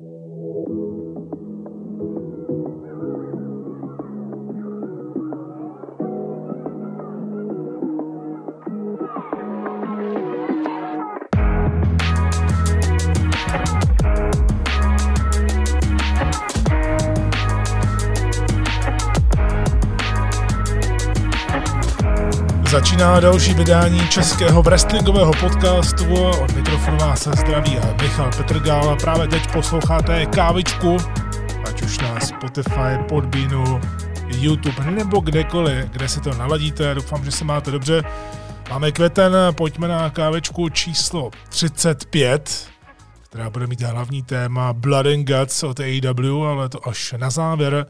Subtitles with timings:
[0.00, 0.37] Thank you.
[22.78, 26.14] Začíná další vydání českého wrestlingového podcastu.
[26.14, 28.96] Od mikrofonu vás se zdraví Michal Petrgál.
[28.96, 30.96] Právě teď posloucháte kávičku,
[31.68, 33.80] ať už na Spotify, Podbeanu,
[34.26, 36.94] YouTube nebo kdekoliv, kde se to naladíte.
[36.94, 38.02] Doufám, že se máte dobře.
[38.70, 42.68] Máme květen, pojďme na kávečku číslo 35,
[43.22, 47.86] která bude mít hlavní téma Blood and Guts od AEW, ale to až na závěr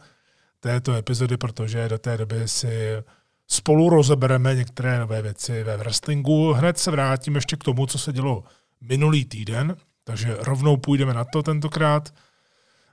[0.60, 3.02] této epizody, protože do té doby si
[3.48, 6.52] spolu rozebereme některé nové věci ve wrestlingu.
[6.52, 8.45] Hned se vrátím ještě k tomu, co se dělo
[8.80, 12.15] minulý týden, takže rovnou půjdeme na to tentokrát.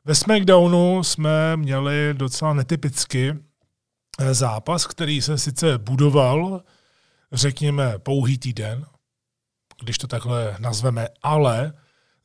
[0.05, 3.35] Ve SmackDownu jsme měli docela netypicky
[4.19, 6.63] eh, zápas, který se sice budoval,
[7.31, 8.85] řekněme, pouhý týden,
[9.83, 11.73] když to takhle nazveme, ale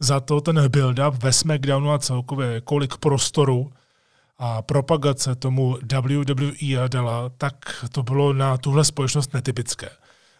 [0.01, 3.73] za to ten build-up ve SmackDownu a celkově kolik prostoru
[4.43, 7.55] a propagace tomu WWE dala, tak
[7.93, 9.89] to bylo na tuhle společnost netypické.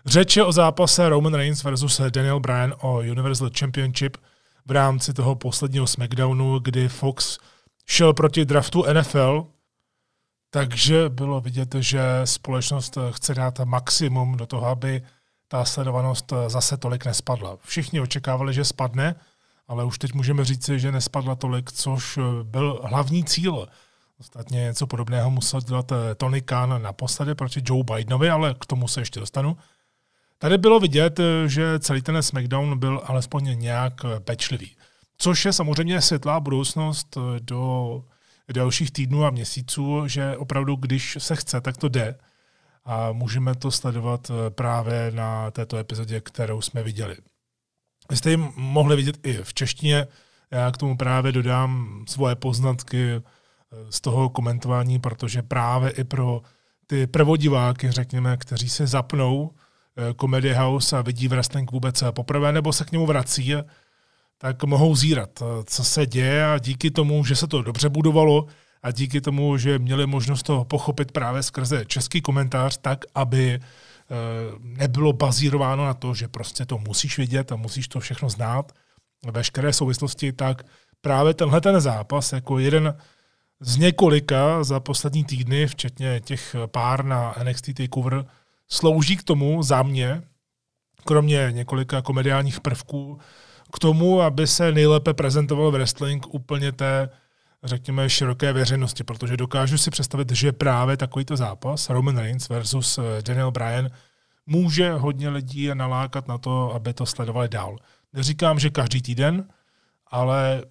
[0.07, 4.17] Řeč je o zápase Roman Reigns versus Daniel Bryan o Universal Championship
[4.67, 7.39] v rámci toho posledního SmackDownu, kdy Fox
[7.87, 9.47] šel proti draftu NFL,
[10.51, 15.03] takže bylo vidět, že společnost chce dát maximum do toho, aby
[15.49, 17.57] ta sledovanost zase tolik nespadla.
[17.65, 19.15] Všichni očekávali, že spadne,
[19.69, 23.69] ale už teď můžeme říci, že nespadla tolik, což byl hlavní cíl
[24.21, 28.89] Ostatně něco podobného musel dělat eh, Tony Khan naposledy proti Joe Bidenovi, ale k tomu
[28.89, 29.57] se ještě dostanu.
[30.39, 34.77] Tady bylo vidět, eh, že celý ten SmackDown byl alespoň nějak eh, pečlivý.
[35.19, 38.05] Což je samozřejmě světlá budoucnost do
[38.53, 42.19] dalších týdnů a měsíců, že opravdu, když se chce, tak to jde.
[42.85, 47.17] A můžeme to sledovat právě na této epizodě, kterou jsme viděli.
[48.11, 50.07] Vy jste ji mohli vidět i v češtině,
[50.51, 53.23] já k tomu právě dodám svoje poznatky
[53.91, 56.43] z toho komentování, protože právě i pro
[56.87, 59.51] ty prvodiváky, řekněme, kteří se zapnou
[59.97, 63.55] eh, Comedy House a vidí wrestling vůbec poprvé nebo se k němu vrací,
[64.39, 68.47] tak mohou zírat, eh, co se děje a díky tomu, že se to dobře budovalo
[68.83, 74.15] a díky tomu, že měli možnost to pochopit právě skrze český komentář, tak aby eh,
[74.59, 78.73] nebylo bazírováno na to, že prostě to musíš vidět a musíš to všechno znát,
[79.33, 80.63] veškeré souvislosti, tak
[81.01, 82.97] právě tenhle ten zápas jako jeden
[83.61, 88.25] z několika za poslední týdny, včetně těch pár na NXT TakeOver,
[88.69, 90.23] slouží k tomu za mě,
[91.05, 93.19] kromě několika komediálních prvků,
[93.73, 97.09] k tomu, aby se nejlépe prezentoval wrestling úplně té,
[97.65, 103.23] řekněme, široké veřejnosti, protože dokážu si představit, že právě takovýto zápas, Roman Reigns versus eh,
[103.23, 103.91] Daniel Bryan,
[104.47, 107.77] může hodně lidí nalákat na to, aby to sledovali dál.
[108.13, 109.49] Neříkám, že každý týden,
[110.07, 110.63] ale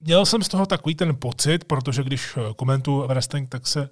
[0.00, 3.90] měl jsem z toho takový ten pocit, protože když eh, komentuju wrestling, tak se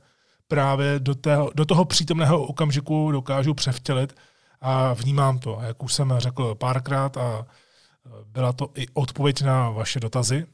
[0.48, 4.16] právě do, tého, do toho přítomného okamžiku dokážu převtělit
[4.60, 5.58] a vnímám to.
[5.62, 10.46] Jak už jsem řekl párkrát a eh, byla to i odpověď na vaše dotazy,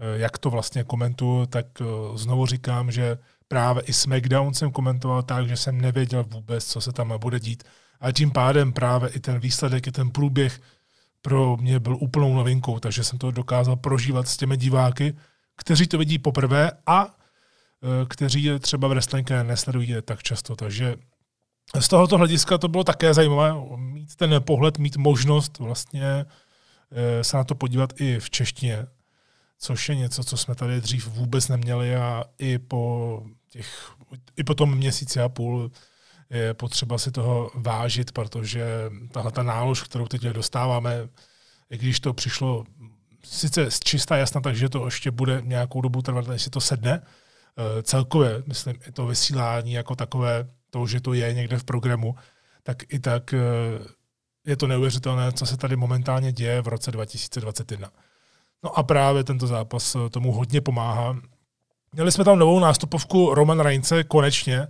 [0.00, 1.66] eh, jak to vlastně komentuju, tak
[2.14, 3.18] znovu říkám, že
[3.48, 7.64] právě i SmackDown jsem komentoval tak, že jsem nevěděl vůbec, co se tam bude dít.
[8.00, 10.60] A tím pádem právě i ten výsledek, i ten průběh
[11.26, 15.14] pro mě byl úplnou novinkou, takže jsem to dokázal prožívat s těmi diváky,
[15.56, 20.56] kteří to vidí poprvé a e, kteří třeba v wrestling nesledují tak často.
[20.56, 20.94] Takže
[21.80, 26.06] z tohoto hlediska to bylo také zajímavé mít ten pohled, mít možnost vlastně
[26.90, 28.86] e, se na to podívat i v češtině,
[29.58, 33.92] což je něco, co jsme tady dřív vůbec neměli a i po, těch,
[34.36, 35.70] i po tom měsíci a půl
[36.30, 38.66] je potřeba si toho vážit, protože
[39.12, 41.08] tahle ta nálož, kterou teď dostáváme,
[41.70, 42.64] i když to přišlo
[43.24, 47.02] sice z čistá jasna, takže to ještě bude nějakou dobu trvat, než si to sedne,
[47.02, 52.14] eh, celkově, myslím, i to vysílání jako takové, to, že to je někde v programu,
[52.62, 53.38] tak i tak eh,
[54.46, 57.90] je to neuvěřitelné, co se tady momentálně děje v roce 2021.
[58.64, 61.16] No a právě tento zápas tomu hodně pomáhá.
[61.92, 64.66] Měli jsme tam novou nástupovku Roman Reince, konečně,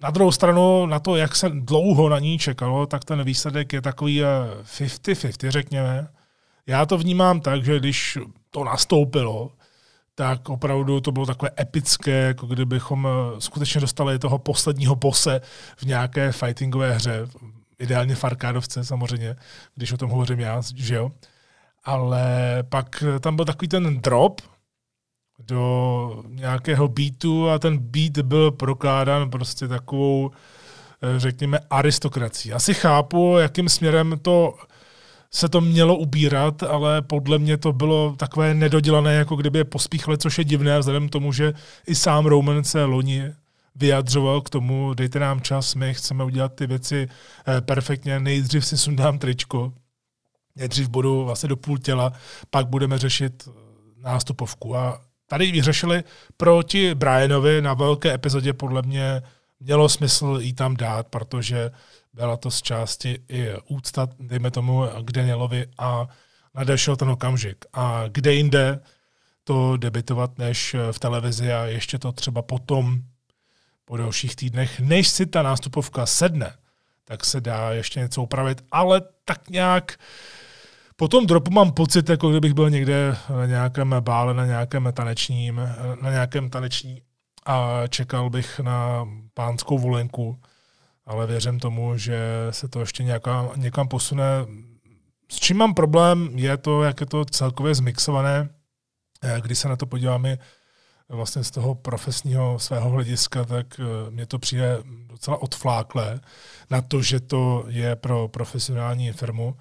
[0.00, 3.82] na druhou stranu, na to, jak se dlouho na ní čekalo, tak ten výsledek je
[3.82, 6.08] takový 50-50, eh, řekněme.
[6.66, 8.18] Já to vnímám tak, že když
[8.50, 9.50] to nastoupilo,
[10.14, 15.40] tak opravdu to bylo takové epické, jako kdybychom eh, skutečně dostali toho posledního bose
[15.76, 17.26] v nějaké fightingové hře,
[17.78, 19.36] ideálně v arkádovce samozřejmě,
[19.74, 21.10] když o tom hovořím já, že jo.
[21.84, 22.24] ale
[22.68, 24.40] pak tam byl takový ten drop
[25.38, 30.30] do nějakého beatu a ten beat byl prokládán prostě takovou,
[31.02, 32.52] eh, řekněme, aristokracií.
[32.52, 34.54] Asi chápu, jakým směrem to
[35.30, 40.18] se to mělo ubírat, ale podle mě to bylo takové nedodělané, jako kdyby je pospíchali,
[40.18, 41.54] což je divné, vzhledem k tomu, že
[41.86, 43.32] i sám Roman se loni
[43.74, 47.08] vyjadřoval k tomu, dejte nám čas, my chceme udělat ty věci
[47.48, 49.72] eh, perfektně, nejdřív si sundám tričko,
[50.56, 52.12] nejdřív budu vlastně do půl těla,
[52.50, 53.52] pak budeme řešit eh,
[54.02, 54.76] nástupovku.
[54.76, 56.04] A tady vyřešili
[56.36, 59.22] proti Brianovi na velké epizodě podle mě
[59.60, 61.70] mělo smysl jí tam dát, protože
[62.12, 66.08] byla to z části i úcta, dejme tomu, k Danielovi a
[66.54, 67.64] nadešel ten okamžik.
[67.72, 68.80] A kde jinde
[69.44, 73.02] to debitovat, než v televizi a ještě to třeba potom
[73.84, 76.54] po dalších týdnech, než si ta nástupovka sedne,
[77.04, 79.98] tak se dá ještě něco upravit, ale tak nějak
[80.96, 85.60] po tom dropu mám pocit, jako kdybych byl někde na nějakém bále, na nějakém tanečním,
[86.02, 87.02] na nějakém taneční
[87.46, 90.40] a čekal bych na pánskou volenku,
[91.06, 92.18] ale věřím tomu, že
[92.50, 94.24] se to ještě nějaká, někam posune.
[95.28, 98.48] S čím mám problém, je to, jak je to celkově zmixované,
[99.40, 100.38] když se na to podíváme
[101.08, 106.20] vlastně z toho profesního svého hlediska, tak eh, mně to přijde docela odfláklé
[106.70, 109.56] na to, že to je pro profesionální firmu,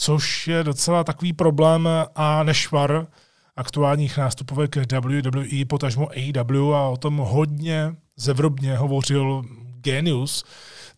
[0.00, 3.06] což je docela takový problém a nešvar
[3.56, 9.42] aktuálních nástupovek WWE, potažmo AEW a o tom hodně zevrobně hovořil
[9.80, 10.44] Genius,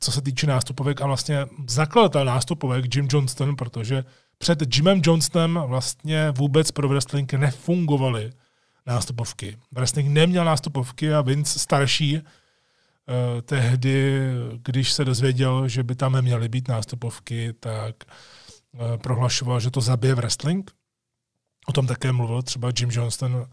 [0.00, 4.04] co se týče nástupovek a vlastně zakladatel nástupovek Jim Johnston, protože
[4.38, 8.32] před Jimem Johnstonem vlastně vůbec pro wrestling nefungovaly
[8.86, 9.56] nástupovky.
[9.72, 12.22] Wrestling neměl nástupovky a Vince starší uh,
[13.42, 14.20] tehdy,
[14.62, 17.94] když se dozvěděl, že by tam měly být nástupovky, tak
[19.02, 20.70] prohlašoval, že to zabije wrestling.
[21.66, 23.46] O tom také mluvil třeba Jim Johnston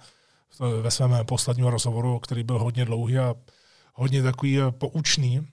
[0.82, 3.36] ve svém posledním rozhovoru, který byl hodně dlouhý a
[3.94, 5.48] hodně takový poučný.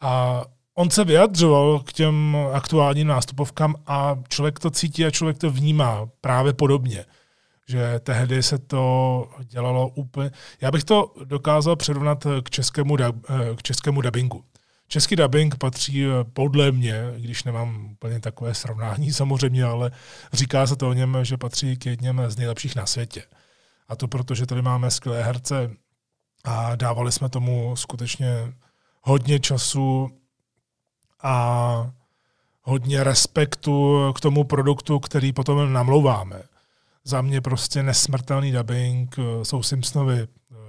[0.00, 0.42] A
[0.74, 6.08] on se vyjadřoval k těm aktuálním nástupovkám a člověk to cítí a člověk to vnímá
[6.20, 7.04] právě podobně
[7.68, 10.30] že tehdy se to dělalo úplně...
[10.60, 12.96] Já bych to dokázal přirovnat k českému,
[13.56, 14.44] k českému dubbingu.
[14.88, 19.90] Český dubbing patří podle mě, když nemám úplně takové srovnání samozřejmě, ale
[20.32, 23.22] říká se to o něm, že patří k jedním z nejlepších na světě.
[23.88, 25.70] A to proto, že tady máme skvělé herce
[26.44, 28.52] a dávali jsme tomu skutečně
[29.02, 30.10] hodně času
[31.22, 31.90] a
[32.62, 36.42] hodně respektu k tomu produktu, který potom namlouváme
[37.04, 40.26] za mě prostě nesmrtelný dubbing, eh, jsou Simpsonovi eh,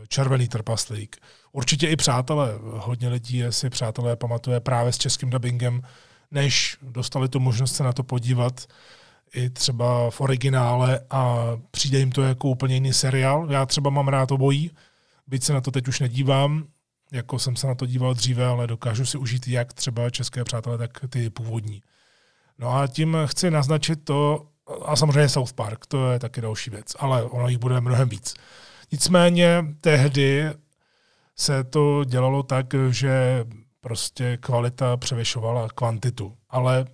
[0.07, 1.17] červený trpaslík.
[1.55, 5.81] Určitě i přátelé, hodně lidí si přátelé pamatuje právě s českým dubbingem,
[6.31, 8.65] než dostali tu možnost se na to podívat
[9.33, 11.37] i třeba v originále a
[11.71, 13.51] přijde jim to jako úplně jiný seriál.
[13.51, 14.71] Já třeba mám rád obojí,
[15.27, 16.63] byť se na to teď už nedívám,
[17.11, 20.77] jako jsem se na to díval dříve, ale dokážu si užít jak třeba české přátelé,
[20.77, 21.81] tak ty původní.
[22.59, 24.47] No a tím chci naznačit to,
[24.85, 28.33] a samozřejmě South Park, to je taky další věc, ale ono jich bude mnohem víc.
[28.91, 30.49] Nicméně tehdy
[31.35, 33.45] se to dělalo tak, že
[33.81, 36.37] prostě kvalita převyšovala kvantitu.
[36.49, 36.85] Ale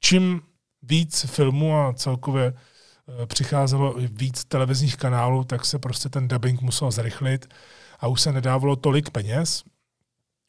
[0.00, 0.42] čím
[0.82, 6.90] víc filmů a celkově eh, přicházelo víc televizních kanálů, tak se prostě ten dubbing musel
[6.90, 7.54] zrychlit
[7.98, 9.64] a už se nedávalo tolik peněz,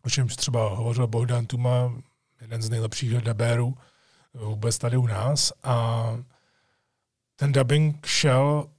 [0.06, 1.94] o čemž třeba hovořil Bohdan Tuma,
[2.42, 3.78] jeden z nejlepších dabérů,
[4.34, 6.04] vůbec tady u nás a
[7.36, 8.70] ten dubbing šel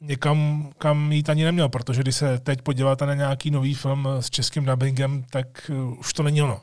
[0.00, 4.30] někam, kam jít ani neměl, protože když se teď podíváte na nějaký nový film s
[4.30, 6.60] českým dubbingem, tak uh, už to není ono.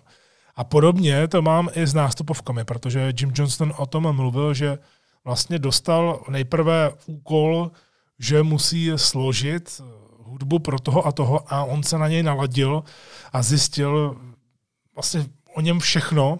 [0.56, 4.77] A podobně to mám i s nástupovkami, protože Jim Johnston o tom mluvil, že
[5.24, 7.72] vlastně dostal nejprve úkol,
[8.20, 9.82] že musí složit
[10.24, 12.84] hudbu pro toho a toho a on se na něj naladil
[13.34, 14.18] a zjistil
[14.96, 15.25] vlastně
[15.56, 16.39] o něm všechno,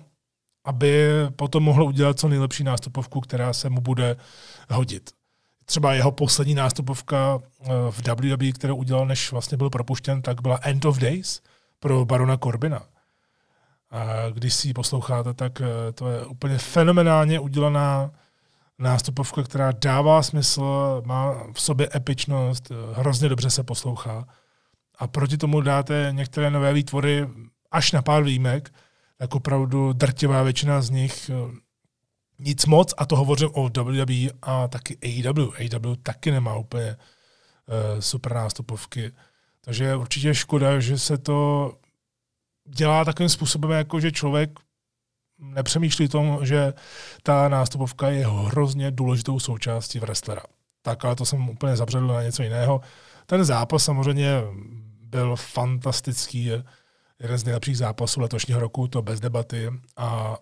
[0.66, 4.16] aby potom mohl udělat co nejlepší nástupovku, která se mu bude
[4.70, 5.15] hodit.
[5.66, 10.60] Třeba jeho poslední nástupovka eh, v WWE, kterou udělal, než vlastně byl propuštěn, tak byla
[10.62, 11.42] End of Days
[11.80, 12.82] pro Barona Corbina.
[13.92, 18.12] A když si ji posloucháte, tak eh, to je úplně fenomenálně udělaná
[18.80, 24.28] nástupovka, která dává smysl, má v sobě epičnost, eh, hrozně dobře se poslouchá.
[25.00, 27.28] A proti tomu dáte některé nové výtvory
[27.72, 28.74] až na pár výjimek,
[29.18, 31.32] tak opravdu drtivá většina z nich
[32.39, 35.51] nic moc, a to hovořím o WWE a taky AEW.
[35.56, 39.12] AEW taky nemá úplně uh, super nástupovky.
[39.62, 41.72] Takže určitě škoda, že se to
[42.65, 44.60] dělá takovým způsobem, jako že člověk
[45.39, 46.74] nepřemýšlí tom, že
[47.24, 50.42] ta nástupovka je hrozně důležitou součástí wrestlera.
[50.82, 52.82] Tak, ale to jsem úplně zabředl na něco jiného.
[53.25, 54.42] Ten zápas samozřejmě
[55.01, 56.51] byl fantastický,
[57.20, 59.70] jeden z nejlepších zápasů letošního roku, to bez debaty.
[59.98, 60.38] A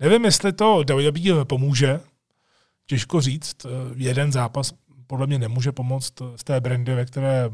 [0.00, 2.00] nevím, jestli to WWE pomůže,
[2.86, 3.66] těžko říct.
[3.94, 4.72] Jeden zápas
[5.06, 7.50] podle mě nemůže pomoct z té brandy, ve které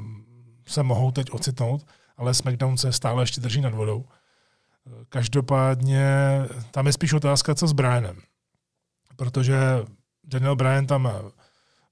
[0.66, 1.86] se mohou teď ocitnout,
[2.16, 4.04] ale SmackDown se stále ještě drží nad vodou.
[5.08, 6.08] Každopádně
[6.70, 8.20] tam je spíš otázka, co s Brianem.
[9.16, 9.56] Protože
[10.24, 11.12] Daniel Bryan tam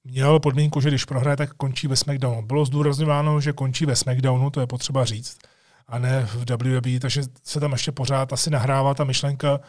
[0.03, 2.41] měl podmínku, že když prohraje, tak končí ve SmackDownu.
[2.41, 5.37] Bylo zdůrazňováno, že končí ve SmackDownu, to je potřeba říct,
[5.87, 9.59] a ne v WWE, takže se tam ještě pořád asi nahrává ta myšlenka,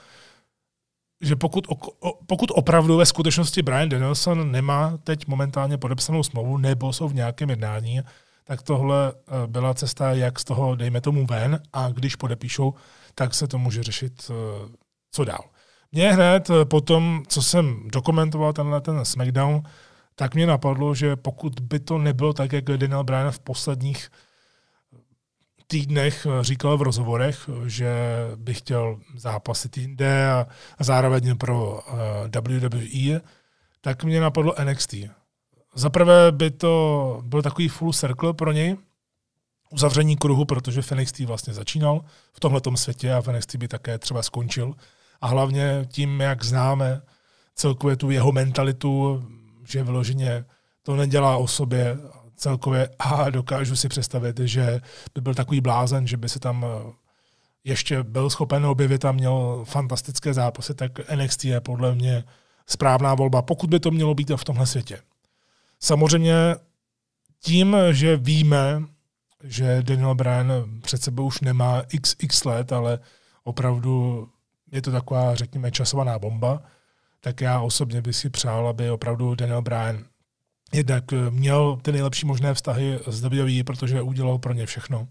[1.20, 1.66] že pokud,
[2.26, 7.50] pokud opravdu ve skutečnosti Brian Danielson nemá teď momentálně podepsanou smlouvu nebo jsou v nějakém
[7.50, 8.00] jednání,
[8.44, 12.75] tak tohle eh, byla cesta, jak z toho, dejme tomu, ven a když podepíšou,
[13.14, 14.68] tak se to může řešit, eh,
[15.11, 15.44] co dál.
[15.92, 19.62] Mě hned eh, po tom, co jsem dokumentoval tenhle ten SmackDown,
[20.14, 24.11] tak mě napadlo, že pokud by to nebylo tak, jak Daniel Bryan v posledních
[25.76, 27.90] týdnech říkal v rozhovorech, že
[28.37, 30.47] by chtěl zápasit jinde a,
[30.80, 33.21] zároveň pro uh, WWE,
[33.80, 34.95] tak mě napadlo NXT.
[35.75, 38.76] Za prvé by to byl takový full circle pro něj,
[39.71, 43.99] uzavření kruhu, protože v NXT vlastně začínal v tomhle světě a v NXT by také
[43.99, 44.75] třeba skončil.
[45.21, 47.02] A hlavně tím, jak známe
[47.54, 49.25] celkově tu jeho mentalitu,
[49.64, 50.45] že vyloženě
[50.83, 51.97] to nedělá o sobě
[52.37, 54.81] celkově a dokážu si představit, že
[55.14, 56.93] by byl takový blázen, že by se tam eh,
[57.64, 62.25] ještě byl schopen objevit a měl fantastické zápasy, tak NXT je podle mě
[62.66, 64.99] správná volba, pokud by to mělo být v tomhle světě.
[65.81, 66.35] Samozřejmě
[67.40, 68.83] tím, že víme,
[69.45, 70.52] že Daniel Bryan
[70.83, 72.99] před sebou už nemá xx let, ale
[73.45, 74.28] opravdu
[74.73, 76.62] je to taková, řekněme, časovaná bomba,
[77.21, 80.05] tak já osobně bych si přál, aby opravdu Daniel Bryan
[80.73, 85.08] jednak měl ty nejlepší možné vztahy s WWE, protože udělal pro ně všechno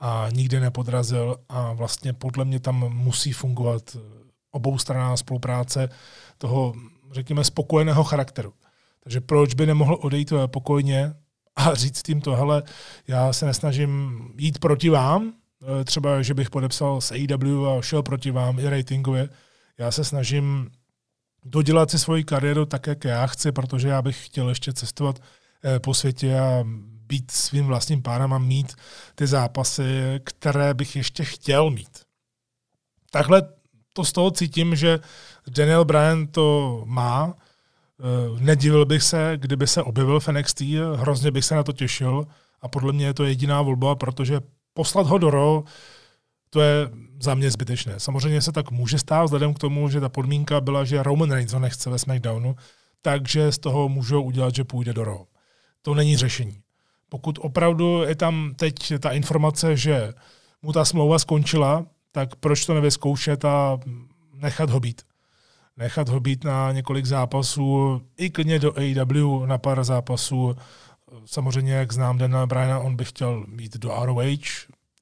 [0.00, 3.96] a nikdy nepodrazil a vlastně podle mě tam musí fungovat
[4.50, 5.88] oboustranná spolupráce
[6.38, 6.74] toho,
[7.12, 8.52] řekněme, spokojeného charakteru.
[9.02, 11.14] Takže proč by nemohl odejít eh, pokojně
[11.56, 12.62] a říct tím to, hele,
[13.08, 15.32] já se nesnažím jít proti vám,
[15.80, 19.28] eh, třeba, že bych podepsal s AEW a šel proti vám i ratingově.
[19.78, 20.70] Já se snažím
[21.46, 25.18] dodělat si svoji kariéru tak, jak já chci, protože já bych chtěl ještě cestovat
[25.64, 26.64] eh, po světě a
[27.06, 28.74] být svým vlastním pánem a mít
[29.14, 31.98] ty zápasy, které bych ještě chtěl mít.
[33.10, 33.42] Takhle
[33.92, 35.00] to z toho cítím, že
[35.48, 37.34] Daniel Bryan to má,
[38.00, 40.60] Eh, nedivil bych se, kdyby se objevil v NXT,
[40.94, 42.26] hrozně bych se na to těšil
[42.60, 44.40] a podle mě je to jediná volba, protože
[44.74, 45.62] poslat ho do Raw,
[46.50, 46.90] to je
[47.22, 48.00] za mě zbytečné.
[48.00, 51.52] Samozřejmě se tak může stát, vzhledem k tomu, že ta podmínka byla, že Roman Reigns
[51.52, 52.56] ho nechce ve SmackDownu,
[53.02, 55.20] takže z toho můžou udělat, že půjde do Raw.
[55.82, 56.58] To není řešení.
[57.08, 60.12] Pokud opravdu je tam teď ta informace, že
[60.62, 63.78] mu ta smlouva skončila, tak proč to nevyzkoušet a
[64.34, 65.02] nechat ho být?
[65.76, 70.56] nechat ho být na několik zápasů, i klidně do AEW na pár zápasů.
[71.24, 74.22] Samozřejmě, jak znám Dana Bryana, on by chtěl jít do ROH,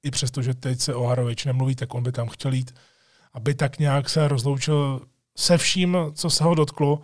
[0.04, 2.74] i přesto, že teď se o ROH nemluví, tak on by tam chtěl jít,
[3.32, 5.00] aby tak nějak se rozloučil
[5.36, 7.00] se vším, co se ho dotklo,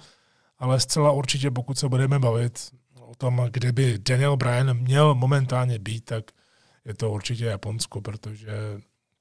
[0.59, 5.79] ale zcela určitě, pokud se budeme bavit o tom, kde by Daniel Bryan měl momentálně
[5.79, 6.25] být, tak
[6.85, 8.53] je to určitě Japonsko, protože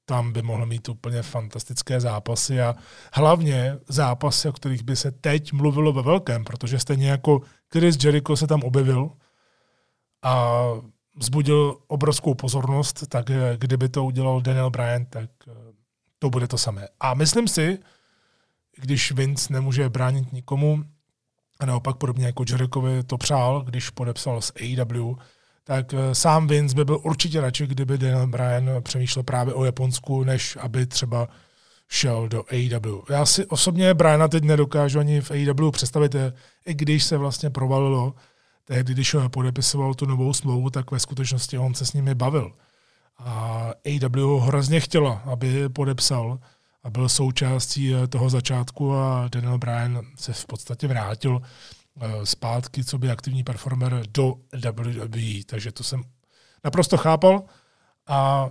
[0.04, 2.74] tam by mohl mít úplně fantastické zápasy a
[3.12, 7.40] hlavně zápasy, o kterých by se teď mluvilo ve velkém, protože stejně jako
[7.72, 9.10] Chris Jericho se tam objevil
[10.22, 10.62] a
[11.16, 15.52] vzbudil obrovskou pozornost, tak kdyby to udělal Daniel Bryan, tak eh,
[16.18, 16.88] to bude to samé.
[17.00, 17.78] A myslím si,
[18.76, 20.84] když Vince nemůže bránit nikomu,
[21.60, 25.14] a naopak podobně jako Jerichovi to přál, když podepsal s AEW,
[25.64, 30.24] tak eh, sám Vince by byl určitě radši, kdyby Daniel Bryan přemýšlel právě o Japonsku,
[30.24, 31.28] než aby třeba
[31.88, 33.02] šel do AEW.
[33.10, 36.32] Já si osobně Bryana teď nedokážu ani v AEW představit, eh,
[36.66, 38.14] i když se vlastně provalilo,
[38.70, 42.52] tehdy, když podepisoval tu novou smlouvu, tak ve skutečnosti on se s nimi bavil.
[43.18, 46.38] A AEW ho hrozně chtěla, aby podepsal
[46.82, 51.42] a byl součástí eh, toho začátku a Daniel Bryan se v podstatě vrátil
[52.00, 54.34] Eh, zpátky, co by aktivní performer do
[54.70, 55.44] WWE.
[55.46, 56.02] Takže to jsem
[56.64, 57.42] naprosto chápal.
[58.06, 58.50] A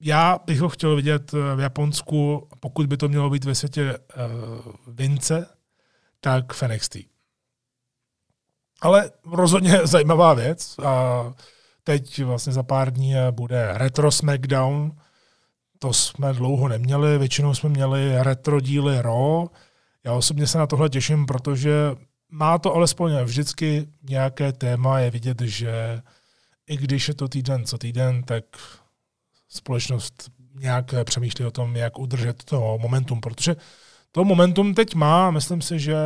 [0.00, 3.98] já bych ho chtěl vidět eh, v Japonsku, pokud by to mělo být ve světě
[4.86, 5.46] Vince,
[6.20, 6.96] tak v NXT.
[8.80, 10.74] Ale rozhodně zajímavá věc.
[10.84, 11.24] A
[11.84, 14.92] teď vlastně za pár dní bude Retro SmackDown,
[15.78, 19.46] to jsme dlouho neměli, většinou jsme měli retro díly RAW.
[20.04, 21.72] Já osobně se na tohle těším, protože
[22.30, 26.02] má to alespoň vždycky nějaké téma, je vidět, že
[26.66, 28.44] i když je to týden co týden, tak
[29.48, 33.56] společnost nějak přemýšlí o tom, jak udržet to momentum, protože
[34.12, 35.96] to momentum teď má, myslím si, že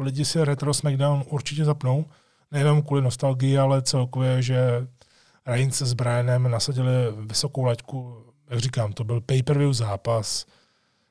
[0.00, 2.04] lidi si Retro SmackDown určitě zapnou,
[2.52, 4.86] nejenom kvůli nostalgii, ale celkově, že
[5.46, 6.92] Reigns s Brianem nasadili
[7.26, 10.46] vysokou laťku, jak říkám, to byl pay-per-view zápas,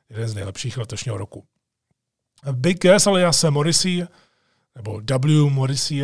[0.10, 1.44] jeden z nejlepších letošního roku.
[2.52, 4.08] Big S alias Morrissey,
[4.76, 5.50] nebo W.
[5.50, 6.04] Morrissey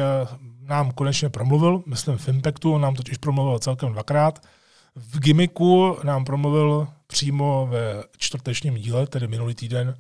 [0.62, 4.48] nám konečně promluvil, myslím v Impactu, on nám totiž promluvil celkem dvakrát.
[4.96, 9.96] V gimmicku nám promluvil přímo ve čtvrtečním díle, tedy minulý týden.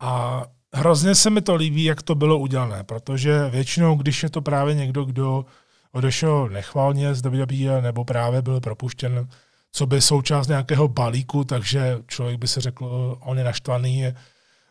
[0.00, 0.42] A
[0.74, 4.74] hrozně se mi to líbí, jak to bylo udělané, protože většinou, když je to právě
[4.74, 5.44] někdo, kdo
[5.92, 9.28] odešel nechválně z WWE nebo právě byl propuštěn,
[9.72, 14.04] co by součást nějakého balíku, takže člověk by se řekl, on je naštvaný,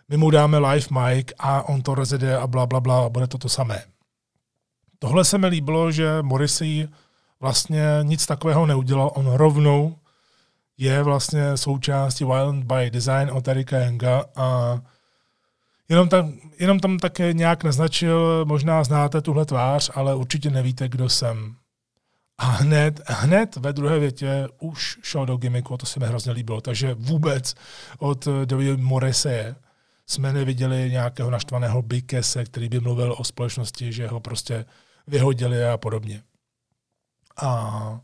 [0.09, 3.27] my mu dáme live mic a on to rozjede a bla, bla, bla a bude
[3.27, 3.83] to to samé.
[4.99, 6.87] Tohle se mi líbilo, že Morrissey
[7.39, 9.95] vlastně nic takového neudělal, on rovnou
[10.77, 14.79] je vlastně součástí Violent by Design od Erika Younga a
[15.89, 21.09] jenom tam, jenom tam také nějak naznačil, možná znáte tuhle tvář, ale určitě nevíte, kdo
[21.09, 21.55] jsem.
[22.37, 26.31] A hned, hned ve druhé větě už šel do gimmicku, a to se mi hrozně
[26.31, 26.61] líbilo.
[26.61, 27.55] Takže vůbec
[27.99, 29.55] od David Morrissey
[30.07, 34.65] jsme neviděli nějakého naštvaného Bikese, který by mluvil o společnosti, že ho prostě
[35.07, 36.23] vyhodili a podobně.
[37.41, 37.99] A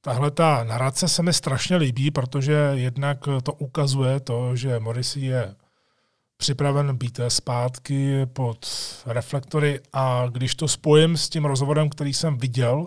[0.00, 5.54] tahle ta narace se mi strašně líbí, protože jednak to ukazuje to, že Morrissey je
[6.40, 8.66] připraven být zpátky pod
[9.06, 12.86] reflektory a když to spojím s tím rozhovorem, který jsem viděl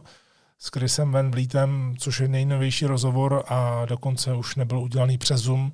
[0.59, 5.71] s Chrisem Van Vlietem, což je nejnovější rozhovor a dokonce už nebyl udělaný přes Zoom,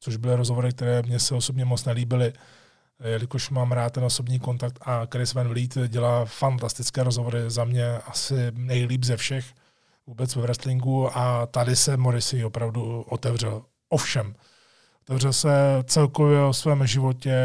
[0.00, 2.32] což byly rozhovory, které mě se osobně moc nelíbily,
[3.04, 7.98] jelikož mám rád ten osobní kontakt a Chris Van Vliet dělá fantastické rozhovory, za mě
[7.98, 9.44] asi nejlíp ze všech
[10.06, 13.62] vůbec ve wrestlingu a tady se Morrissey opravdu otevřel.
[13.88, 14.34] Ovšem,
[15.02, 15.50] otevřel se
[15.84, 17.36] celkově o svém životě,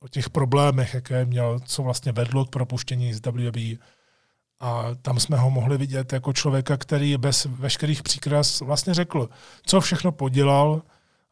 [0.00, 3.76] o těch problémech, jaké měl, co vlastně vedlo k propuštění z WWE.
[4.60, 9.28] A tam jsme ho mohli vidět jako člověka, který bez veškerých příkras vlastně řekl,
[9.66, 10.82] co všechno podělal,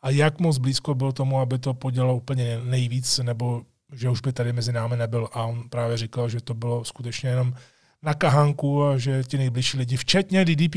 [0.02, 4.32] a jak moc blízko byl tomu, aby to podělal úplně nejvíc, nebo že už by
[4.32, 5.28] tady mezi námi nebyl.
[5.32, 7.54] A on právě říkal, že to bylo skutečně jenom
[8.02, 10.76] na kahanku a že ti nejbližší lidi, včetně DDP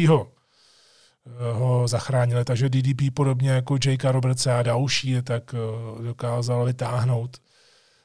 [1.53, 2.45] ho, zachránili.
[2.45, 4.11] Takže DDP podobně jako J.K.
[4.11, 7.37] Roberts a další, tak eh, dokázal vytáhnout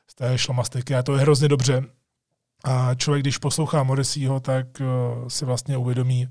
[0.09, 1.85] z té šlamastiky a to je hrozně dobře.
[2.65, 4.85] A člověk, když poslouchá Morrisseyho, tak eh,
[5.31, 6.29] si vlastně uvědomí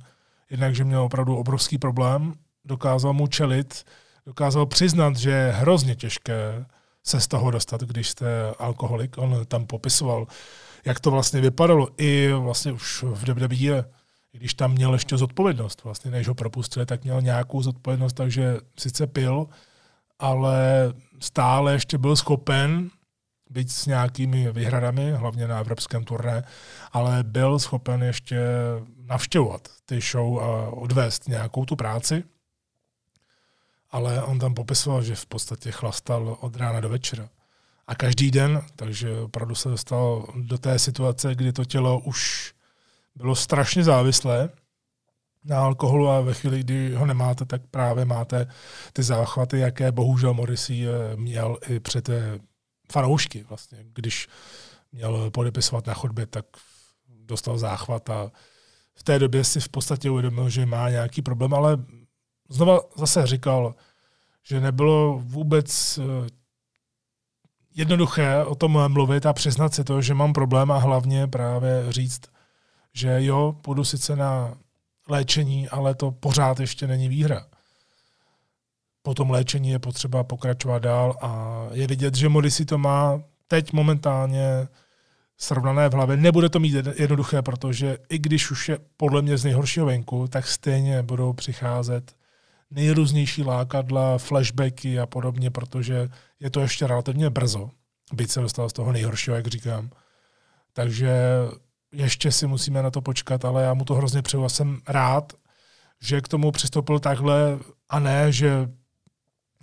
[0.49, 2.33] jednak, že měl opravdu obrovský problém,
[2.65, 3.83] dokázal mu čelit,
[4.25, 6.65] dokázal přiznat, že je hrozně těžké
[7.03, 9.17] se z toho dostat, když jste alkoholik.
[9.17, 10.27] On tam popisoval,
[10.85, 11.87] jak to vlastně vypadalo.
[11.97, 13.85] I vlastně už v WWE,
[14.37, 19.07] když tam měl ještě zodpovědnost, vlastně než ho propustili, tak měl nějakou zodpovědnost, takže sice
[19.07, 19.47] pil,
[20.19, 22.89] ale stále ještě byl schopen
[23.49, 26.43] být s nějakými výhradami, hlavně na evropském turné,
[26.91, 28.39] ale byl schopen ještě
[29.01, 32.23] navštěvovat ty show a odvést nějakou tu práci
[33.91, 37.29] ale on tam popisoval, že v podstatě chlastal od rána do večera.
[37.87, 42.53] A každý den, takže opravdu se dostal do té situace, kdy to tělo už
[43.17, 44.49] bylo strašně závislé
[45.43, 48.47] na alkoholu a ve chvíli, kdy ho nemáte, tak právě máte
[48.93, 52.09] ty záchvaty, jaké bohužel Morrissey eh, měl i před
[52.91, 53.43] fanoušky.
[53.43, 53.77] Vlastně.
[53.93, 54.27] Když
[54.91, 56.45] měl podepisovat na chodbě, tak
[57.07, 58.31] dostal záchvat a
[58.95, 61.77] v té době si v podstatě uvědomil, že má nějaký problém, ale
[62.49, 63.75] znova zase říkal,
[64.43, 66.27] že nebylo vůbec eh,
[67.75, 72.21] jednoduché o tom mluvit a přiznat si to, že mám problém a hlavně právě říct,
[72.97, 74.57] že jo, půjdu sice na
[75.09, 77.45] léčení, ale to pořád ještě není výhra.
[79.01, 83.73] Po tom léčení je potřeba pokračovat dál a je vidět, že Modisi to má teď
[83.73, 84.67] momentálně
[85.37, 86.17] srovnané v hlavě.
[86.17, 90.47] Nebude to mít jednoduché, protože i když už je podle mě z nejhoršího venku, tak
[90.47, 92.15] stejně budou přicházet
[92.71, 97.69] nejrůznější lákadla, flashbacky a podobně, protože je to ještě relativně brzo,
[98.13, 99.89] byť se dostal z toho nejhoršího, jak říkám.
[100.73, 101.11] Takže
[101.91, 105.33] ještě si musíme na to počkat, ale já mu to hrozně přeju a jsem rád,
[106.01, 108.69] že k tomu přistoupil takhle a ne, že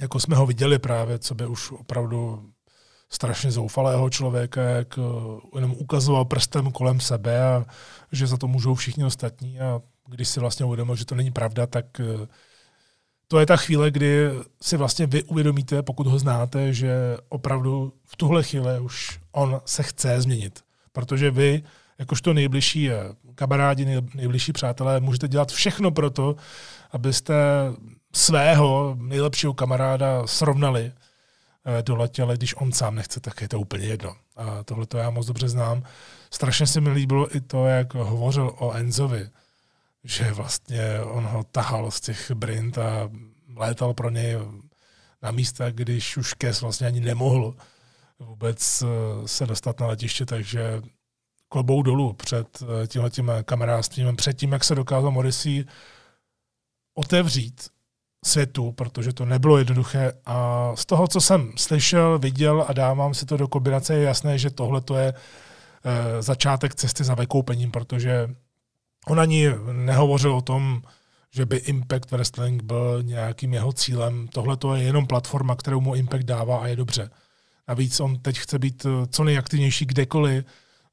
[0.01, 2.51] jako jsme ho viděli právě, co by už opravdu
[3.11, 4.99] strašně zoufalého člověka, jak
[5.55, 7.65] jenom ukazoval prstem kolem sebe a
[8.13, 11.67] že za to můžou všichni ostatní a když si vlastně uvědomil, že to není pravda,
[11.67, 11.87] tak
[13.29, 14.31] to je ta chvíle, kdy
[14.63, 19.83] si vlastně vy uvědomíte, pokud ho znáte, že opravdu v tuhle chvíli už on se
[19.83, 20.61] chce změnit.
[20.93, 21.63] Protože vy,
[21.99, 22.91] jakožto nejbližší
[23.35, 26.37] kamarádi, nejbližší přátelé, můžete dělat všechno pro to,
[26.93, 27.35] abyste
[28.13, 30.93] svého nejlepšího kamaráda srovnali
[31.65, 34.17] eh, do letě, ale když on sám nechce, tak je to úplně jedno.
[34.37, 35.83] A tohle to já moc dobře znám.
[36.31, 39.29] Strašně se mi líbilo i to, jak hovořil o Enzovi,
[40.05, 43.11] že vlastně on ho tahal z těch brint a
[43.57, 44.39] létal pro něj
[45.23, 47.55] na místa, když už Kes vlastně ani nemohl
[48.19, 50.83] vůbec eh, se dostat na letiště, takže
[51.55, 55.65] klobou dolů před eh, tímhletím kamarádstvím, před tím, jak se dokázal Morrissey
[56.95, 57.69] otevřít
[58.25, 60.13] světu, protože to nebylo jednoduché.
[60.27, 64.39] A z toho, co jsem slyšel, viděl a dávám si to do kombinace, je jasné,
[64.39, 68.29] že tohle to je e, začátek cesty za vykoupením, protože
[69.07, 70.83] on ani nehovořil o tom,
[71.31, 74.29] že by Impact Wrestling byl nějakým jeho cílem.
[74.29, 77.11] Tohle to je jenom platforma, kterou mu Impact dává a je dobře.
[77.69, 80.45] Navíc on teď chce být eh, co nejaktivnější kdekoliv,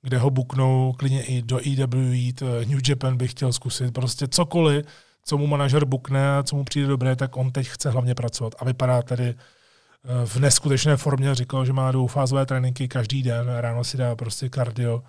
[0.02, 4.86] kde ho buknou, klidně i do EWE, New Japan bych chtěl zkusit, prostě cokoliv,
[5.24, 8.54] co mu manažer bukne, co mu přijde dobré, tak on teď chce hlavně pracovat.
[8.60, 11.36] A vypadá tedy eh, v neskutečné formě.
[11.36, 15.04] Říkal, že má dvoufázové tréninky každý den, ráno si dá prostě kardio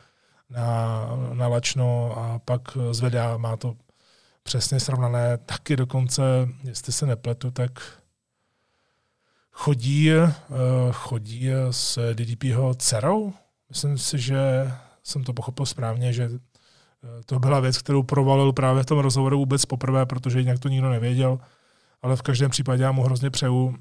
[0.50, 3.76] na, na lačno a pak zvedá, má to
[4.42, 6.22] přesně srovnané, taky dokonce,
[6.64, 7.72] jestli se nepletu, tak
[9.52, 10.34] chodí, eh,
[10.92, 13.32] chodí s DDPho dcerou.
[13.72, 16.30] Myslím si, že jsem to pochopil správně, že
[17.04, 20.68] Eh, to byla věc, kterou provalil právě v tom rozhovoru vůbec poprvé, protože jinak to
[20.68, 21.38] nikdo nevěděl.
[22.02, 23.76] Ale v každém případě já mu hrozně přeju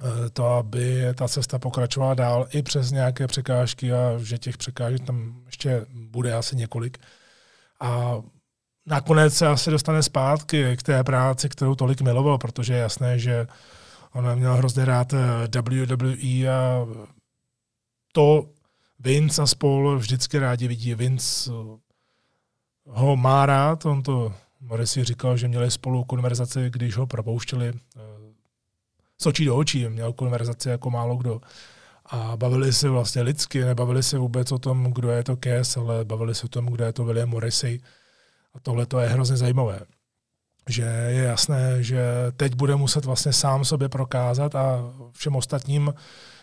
[0.00, 5.00] eh, to, aby ta cesta pokračovala dál i přes nějaké překážky a že těch překážek
[5.00, 6.98] tam ještě bude asi několik.
[7.80, 8.16] A
[8.86, 13.46] nakonec se asi dostane zpátky k té práci, kterou tolik miloval, protože je jasné, že
[14.12, 16.86] on měl hrozně rád eh, WWE a
[18.12, 18.46] to
[18.98, 20.94] Vince a spol vždycky rádi vidí.
[20.94, 21.50] Vince
[22.86, 28.00] ho má rád, on to Morrissey říkal, že měli spolu konverzaci, když ho propouštěli eh,
[29.18, 31.40] z očí do očí, měl konverzaci jako málo kdo.
[32.06, 36.04] A bavili se vlastně lidsky, nebavili se vůbec o tom, kdo je to Kes, ale
[36.04, 37.80] bavili se o tom, kdo je to William Morrissey.
[38.54, 39.80] A tohle to je hrozně zajímavé.
[40.68, 42.04] Že je jasné, že
[42.36, 45.94] teď bude muset vlastně sám sobě prokázat a všem ostatním,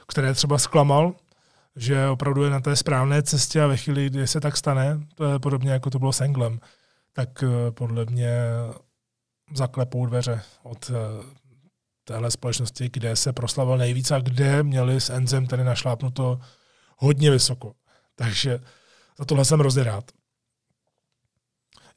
[0.08, 1.14] které třeba zklamal,
[1.76, 5.26] že opravdu je na té správné cestě a ve chvíli, kdy se tak stane, to
[5.26, 6.60] je podobně jako to bylo s Englem,
[7.14, 8.32] tak eh, podle mě
[9.56, 10.94] zaklepou dveře od eh,
[12.04, 16.40] téhle společnosti, kde se proslavil nejvíc a kde měli s Enzem tedy našlápnuto
[16.98, 17.74] hodně vysoko.
[18.16, 18.60] Takže
[19.20, 20.12] za tohle jsem hrozně rád.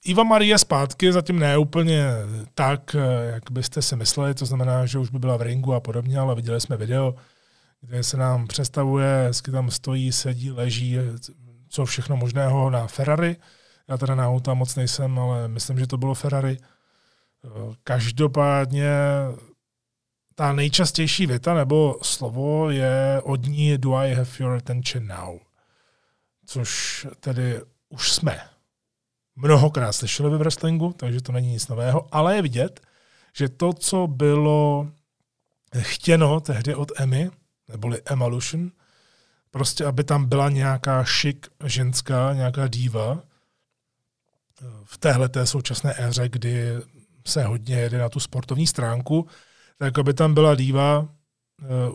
[0.04, 2.08] Iva Marie zpátky, zatím ne úplně
[2.54, 5.80] tak, eh, jak byste si mysleli, to znamená, že už by byla v ringu a
[5.80, 7.14] podobně, ale viděli jsme video,
[7.86, 10.98] kde se nám představuje, hezky tam stojí, sedí, leží,
[11.68, 13.36] co všechno možného na Ferrari.
[13.88, 16.58] Já teda na auta moc nejsem, ale myslím, že to bylo Ferrari.
[17.84, 18.90] Každopádně
[20.34, 25.38] ta nejčastější věta nebo slovo je od ní do I have your attention now.
[26.46, 28.40] Což tedy už jsme
[29.36, 32.80] mnohokrát slyšeli ve wrestlingu, takže to není nic nového, ale je vidět,
[33.36, 34.88] že to, co bylo
[35.78, 37.30] chtěno tehdy od Emmy,
[37.68, 38.70] neboli Evolution,
[39.50, 43.22] prostě aby tam byla nějaká šik ženská, nějaká diva
[44.84, 46.72] v téhle té současné éře, kdy
[47.26, 49.26] se hodně jede na tu sportovní stránku,
[49.78, 51.08] tak aby tam byla diva,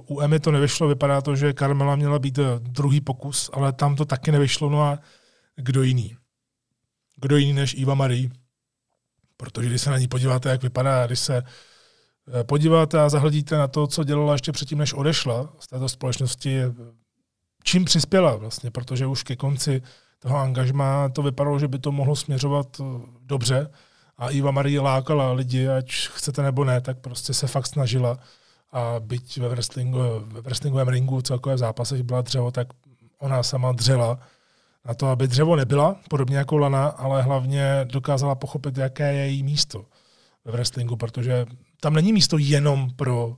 [0.08, 4.06] u Emy to nevyšlo, vypadá to, že Carmela měla být druhý pokus, ale tam to
[4.06, 5.00] taky nevyšlo, no a
[5.56, 6.18] kdo jiný?
[7.16, 8.30] Kdo jiný než Eva Marie?
[9.38, 11.44] Protože když se na ní podíváte, jak vypadá, když se Eh,
[12.44, 16.62] podíváte a zahledíte na to, co dělala ještě předtím, než odešla z této společnosti,
[17.64, 19.82] čím přispěla vlastně, protože už ke konci
[20.20, 22.84] toho angažma to vypadalo, že by to mohlo směřovat eh,
[23.22, 23.70] dobře.
[24.18, 28.18] A Iva Marie lákala lidi, ať chcete nebo ne, tak prostě se fakt snažila.
[28.72, 32.68] A byť ve, wrestlingu, ve wrestlingovém ringu celkové v zápasech byla dřevo, tak
[33.20, 34.20] ona sama dřela
[34.86, 39.44] na to, aby dřevo nebyla, podobně jako Lana, ale hlavně dokázala pochopit, jaké je její
[39.44, 39.86] místo
[40.46, 41.46] ve wrestlingu, protože
[41.80, 43.36] tam není místo jenom pro uh,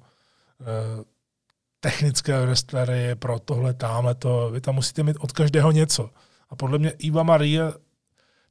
[1.80, 4.50] technické wrestlery, pro tohle, tamhle to.
[4.52, 6.10] Vy tam musíte mít od každého něco.
[6.50, 7.74] A podle mě Iva Marie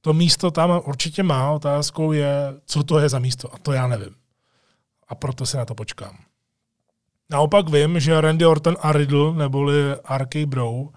[0.01, 1.51] to místo tam určitě má.
[1.51, 2.33] Otázkou je,
[2.67, 3.55] co to je za místo.
[3.55, 4.15] A to já nevím.
[5.09, 6.19] A proto se na to počkám.
[7.31, 10.89] Naopak vím, že Randy Orton a Riddle, neboli RK Bro,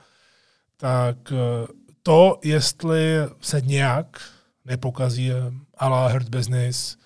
[0.78, 1.68] tak eh,
[2.04, 4.22] to, jestli se nějak
[4.66, 5.32] nepokazí
[5.78, 6.98] a la Hurt Business,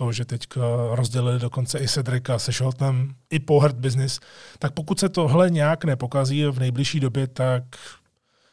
[0.00, 0.40] to, že teď
[0.90, 4.20] rozdělili dokonce i Cedrika se Sheltonem, i po Hurt Business,
[4.58, 7.62] tak pokud se tohle nějak nepokazí v nejbližší době, tak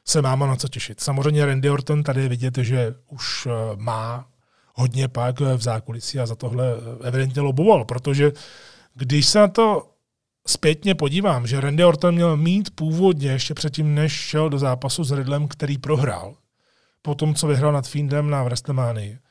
[0.06, 1.00] se máme na co těšit.
[1.00, 4.28] Samozřejmě Randy Orton tady je vidět, že už eh, má
[4.74, 6.66] hodně pak v zákulisí a za tohle
[7.04, 8.32] evidentně loboval, protože
[8.96, 9.92] když se na to
[10.48, 15.12] zpětně podívám, že Randy Orton měl mít původně ještě předtím, než šel do zápasu s
[15.12, 16.36] Riddlem, který prohrál,
[17.02, 19.27] po tom, co vyhrál nad Fiendem na WrestleMania,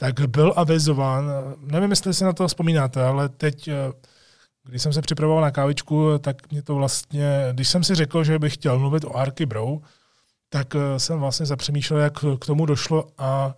[0.00, 1.30] tak byl avizován,
[1.60, 3.92] nevím, jestli si na to vzpomínáte, ale teď, eh,
[4.64, 8.38] když jsem se připravoval na kávičku, tak mě to vlastně, když jsem si řekl, že
[8.38, 9.78] bych chtěl mluvit o Arky Bro,
[10.48, 13.54] tak eh, jsem vlastně zapřemýšlel, jak k tomu došlo a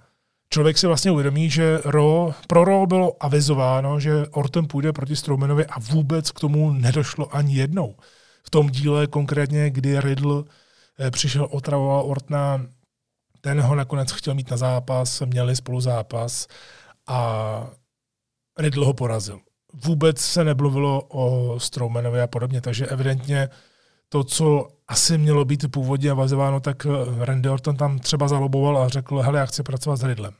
[0.52, 5.66] člověk si vlastně uvědomí, že Ro, pro Ro bylo avizováno, že Orton půjde proti Strowmanovi
[5.66, 7.96] a vůbec k tomu nedošlo ani jednou.
[8.42, 10.42] V tom díle konkrétně, kdy Riddle
[11.00, 12.66] eh, přišel, otravoval Ortona,
[13.40, 16.46] ten ho nakonec chtěl mít na zápas, měli spolu zápas
[17.06, 17.70] a
[18.58, 19.40] Riddle ho porazil.
[19.84, 23.48] Vůbec se nebluvilo o Strowmanovi a podobně, takže evidentně
[24.08, 28.88] to, co asi mělo být původně avazováno, tak eh, Randy Orton tam třeba zaloboval a
[28.88, 30.34] řekl, hele, já chci pracovat s Riddlem.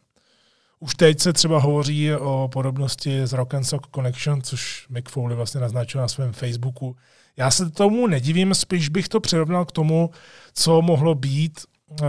[0.80, 5.36] Už teď se třeba hovoří o podobnosti s Rock and Sock Connection, což Mick Foley
[5.36, 6.96] vlastně naznačil na svém Facebooku.
[7.36, 10.10] Já se tomu nedivím, spíš bych to přirovnal k tomu,
[10.54, 11.60] co mohlo být
[12.02, 12.06] uh,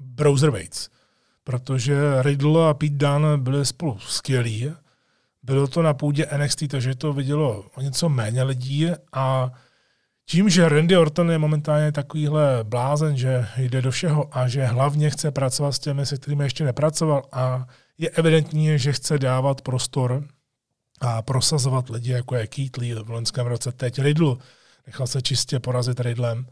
[0.00, 0.88] Browserweights.
[1.44, 4.72] Protože Riddle a Pete Dunne byli spolu skvělí.
[5.42, 9.52] Bylo to na půdě NXT, takže to vidělo o něco méně lidí a
[10.26, 15.10] tím, že Randy Orton je momentálně takovýhle blázen, že jde do všeho a že hlavně
[15.10, 17.66] chce pracovat s těmi, se kterými ještě nepracoval a
[17.98, 20.24] je evidentní, že chce dávat prostor
[21.00, 24.36] a prosazovat lidi, jako je Keith Lee v loňském roce, teď Riddle,
[24.86, 26.46] nechal se čistě porazit Riddlem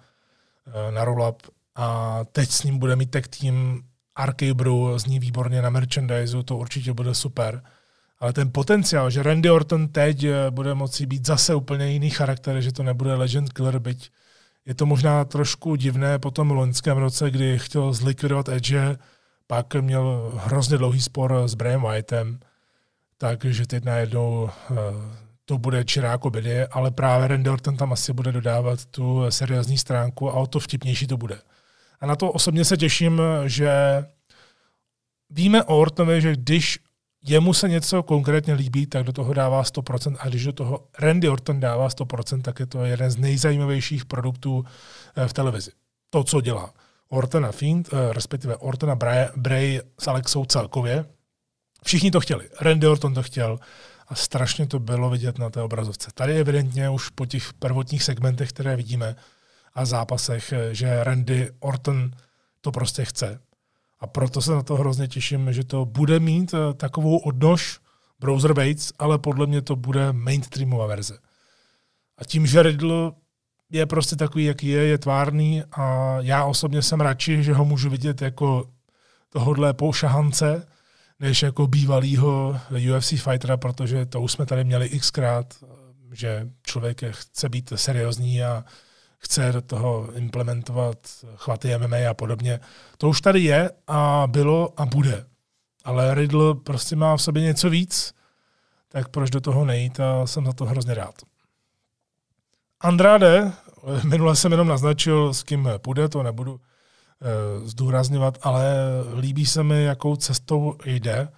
[0.66, 1.42] eh, na roll-up
[1.76, 3.82] a teď s ním bude mít tech tým
[4.16, 7.62] Arcade Brew, zní výborně na merchandise, to určitě bude super
[8.24, 12.60] ale ten potenciál, že Randy Orton teď eh, bude moci být zase úplně jiný charakter,
[12.60, 14.10] že to nebude Legend Killer, byť
[14.66, 18.96] je to možná trošku divné po tom loňském roce, kdy chtěl zlikvidovat Edge,
[19.46, 22.40] pak měl hrozně dlouhý spor s Brian Whiteem,
[23.18, 24.74] takže teď najednou eh,
[25.44, 30.30] to bude čiráko bedy, ale právě Randy Orton tam asi bude dodávat tu seriózní stránku
[30.30, 31.38] a o to vtipnější to bude.
[32.05, 33.73] A na to osobně se těším, že
[35.31, 36.79] víme o Ortonovi, že když
[37.27, 41.29] jemu se něco konkrétně líbí, tak do toho dává 100% a když do toho Randy
[41.29, 44.64] Orton dává 100%, tak je to jeden z nejzajímavějších produktů
[45.17, 45.71] eh, v televizi.
[46.11, 46.75] To, co dělá.
[47.09, 51.05] Orton a Fiend, eh, respektive Orton a Bray, Bray s Alexou celkově,
[51.85, 52.49] všichni to chtěli.
[52.61, 53.59] Randy Orton to chtěl
[54.09, 56.11] a strašně to bylo vidět na té obrazovce.
[56.14, 59.17] Tady evidentně už po těch prvotních segmentech, které vidíme
[59.74, 62.10] a zápasech, eh, že Randy Orton
[62.60, 63.40] to prostě chce.
[64.00, 67.80] A proto se na to hrozně těším, že to bude mít eh, takovou odnož
[68.20, 71.18] Browser Bates, ale podle mě to bude mainstreamová verze.
[72.18, 73.12] A tím, že Riddle
[73.70, 77.90] je prostě takový, jaký je, je tvárný a já osobně jsem radši, že ho můžu
[77.90, 78.70] vidět jako
[79.28, 80.66] tohodle poušahance,
[81.20, 82.60] než jako bývalýho
[82.96, 85.54] UFC fightera, protože to už jsme tady měli xkrát,
[86.12, 88.64] že člověk chce být seriózní a
[89.24, 90.98] chce do toho implementovat
[91.37, 92.60] chvaty MMA a podobně.
[92.98, 95.26] To už tady je a bylo a bude.
[95.84, 98.14] Ale Riddle prostě má v sobě něco víc,
[98.88, 101.14] tak proč do toho nejít a jsem za to hrozně rád.
[102.80, 103.52] Andrade,
[104.04, 108.74] minule jsem jenom naznačil, s kým půjde, to nebudu e, zdůrazňovat, ale
[109.18, 111.28] líbí se mi, jakou cestou jde,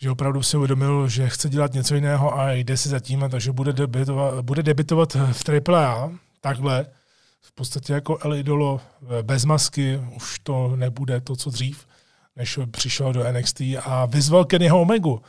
[0.00, 3.72] že opravdu si uvědomil, že chce dělat něco jiného a jde si zatím, takže bude
[3.72, 6.86] debitovat, bude debitovat v AAA, takhle,
[7.44, 11.86] v podstatě jako El Idolo eh, bez masky, už to nebude to, co dřív,
[12.36, 15.22] než přišel do NXT a vyzval Kennyho Omegu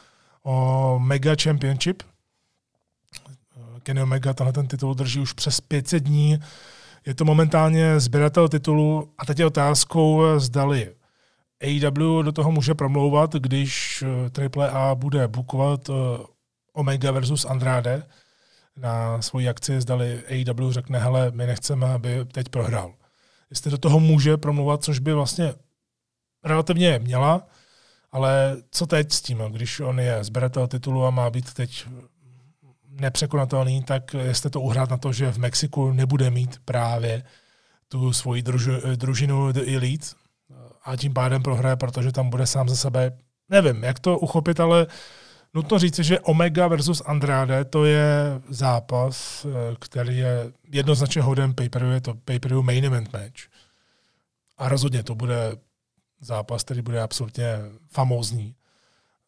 [0.43, 2.03] o Mega Championship.
[2.05, 6.39] Eh, Kenny Omega tenhle ten titul drží už přes 500 dní.
[7.05, 10.95] Je to momentálně sběratel titulu a teď je otázkou, eh, zdali
[11.61, 15.89] AEW do toho může promlouvat, když AAA bude bukovat
[16.73, 18.03] Omega versus Andrade
[18.77, 22.93] na svoji akci, zdali AEW řekne, hele, my nechceme, aby teď prohrál.
[23.49, 25.53] Jestli do toho může promluvat, což by vlastně
[26.43, 27.47] relativně měla,
[28.11, 31.87] ale co teď s tím, když on je zberatel titulu a má být teď
[32.89, 37.23] nepřekonatelný, tak jestli to uhrát na to, že v Mexiku nebude mít právě
[37.87, 40.07] tu svoji druž, družinu The Elite
[40.83, 43.17] a tím pádem prohraje, protože tam bude sám za sebe.
[43.49, 44.91] Nevím, jak to uchopit, ale uh,
[45.55, 51.69] Nutno říct, že Omega versus Andrade to je zápas, eh, který je jednoznačně hodem pay
[51.93, 53.49] je to pay main event match.
[54.57, 55.51] A rozhodně to bude
[56.21, 57.59] zápas, který bude absolutně
[57.91, 58.55] famózní.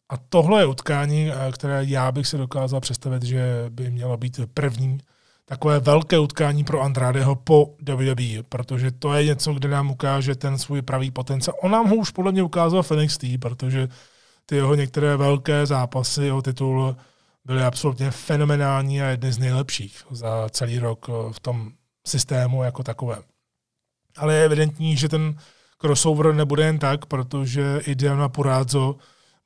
[0.08, 4.98] A tohle je utkání, které já bych si dokázal představit, že by mělo být první
[5.44, 10.58] takové velké utkání pro Andradeho po WWE, protože to je něco, kde nám ukáže ten
[10.58, 11.56] svůj pravý potenciál.
[11.62, 13.88] On nám ho už podle mě ukázal v NXT, protože
[14.50, 16.96] ty jeho některé velké zápasy o titul
[17.44, 21.72] byly absolutně fenomenální a jedny z nejlepších za celý rok eh, v tom
[22.06, 23.18] systému jako takové.
[24.16, 25.38] Ale je evidentní, že ten
[25.80, 28.96] crossover nebude jen tak, protože i Diana Purazzo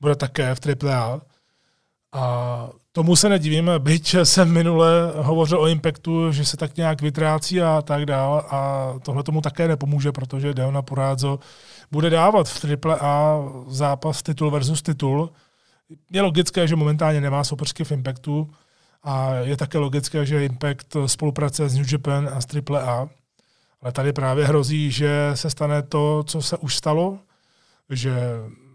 [0.01, 1.21] bude také v AAA.
[2.13, 7.63] A tomu se nedivím, byť jsem minule hovořil o Impactu, že se tak nějak vytrácí
[7.63, 11.39] a tak dál a tohle tomu také nepomůže, protože Deona Purazzo
[11.93, 15.33] bude dávat v AAA zápas titul versus titul.
[16.11, 18.51] Je logické, že momentálně nemá soupeřky v Impactu
[19.03, 23.09] a je také logické, že Impact spolupráce s New Japan a s AAA.
[23.83, 27.19] Ale tady právě hrozí, že se stane to, co se už stalo,
[27.91, 28.15] že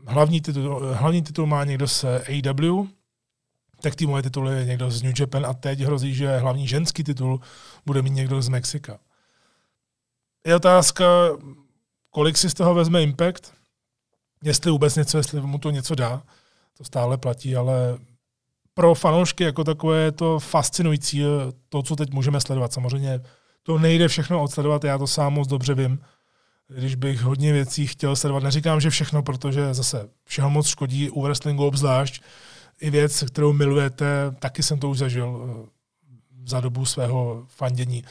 [0.07, 2.87] hlavní titul, hlavní titul má někdo z AW,
[3.81, 7.41] tak týmové tituly je někdo z New Japan a teď hrozí, že hlavní ženský titul
[7.85, 8.99] bude mít někdo z Mexika.
[10.45, 11.05] Je otázka,
[12.09, 13.53] kolik si z toho vezme Impact,
[14.43, 16.23] jestli vůbec něco, jestli mu to něco dá,
[16.77, 17.97] to stále platí, ale
[18.73, 21.23] pro fanoušky jako takové je to fascinující,
[21.69, 22.73] to, co teď můžeme sledovat.
[22.73, 23.21] Samozřejmě
[23.63, 25.99] to nejde všechno odsledovat, já to sám moc dobře vím,
[26.67, 28.43] když bych hodně věcí chtěl sledovat.
[28.43, 32.21] Neříkám, že všechno, protože zase všeho moc škodí u wrestlingu obzvlášť.
[32.81, 34.05] I věc, kterou milujete,
[34.39, 35.69] taky jsem to už zažil eh,
[36.45, 38.03] za dobu svého fandění.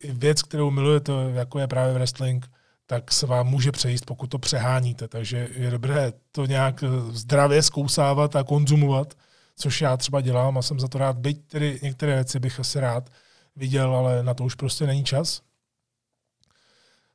[0.00, 2.50] I věc, kterou milujete, jako je právě wrestling,
[2.90, 5.08] tak se vám může přejít, pokud to přeháníte.
[5.08, 9.14] Takže je dobré to nějak eh, zdravě zkousávat a konzumovat,
[9.56, 11.16] což já třeba dělám a jsem za to rád.
[11.18, 13.10] Byť tedy některé věci bych asi rád
[13.56, 15.40] viděl, ale na to už prostě není čas.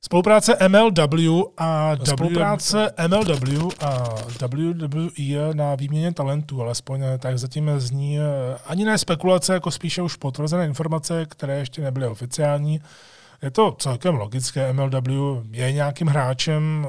[0.02, 8.20] Spolupráce MLW a spolupráce MLW a WWE na výměně talentů, alespoň tak zatím zní
[8.66, 12.82] ani ne spekulace, jako spíše už potvrzené informace, které ještě nebyly oficiální.
[13.41, 16.88] Je to celkem logické, MLW je nějakým hráčem,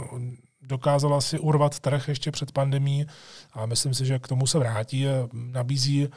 [0.62, 3.06] dokázala si urvat trh ještě před pandemí
[3.52, 5.06] a myslím si, že k tomu se vrátí.
[5.32, 6.09] Nabízí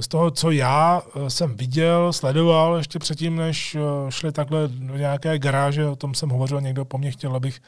[0.00, 4.96] z toho, co já eh, jsem viděl, sledoval ještě předtím, než eh, šli takhle do
[4.96, 7.60] nějaké garáže, o tom jsem hovořil, někdo po mně chtěl, abych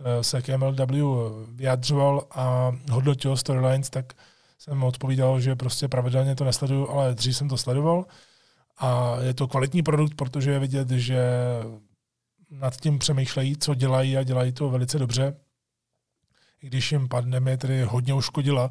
[0.00, 4.12] eh, se k MLW vyjadřoval a hodnotil storylines, tak
[4.58, 8.04] jsem odpovídal, že prostě pravidelně to nesleduju, ale dřív jsem to sledoval.
[8.82, 11.22] A je to kvalitní produkt, protože je vidět, že
[12.50, 15.36] nad tím přemýšlejí, co dělají a dělají to velice dobře.
[16.62, 18.70] I když jim pandemie tedy hodně uškodila,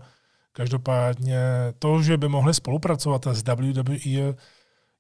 [0.54, 1.40] Každopádně
[1.80, 4.36] to, že by mohli spolupracovat s WWE,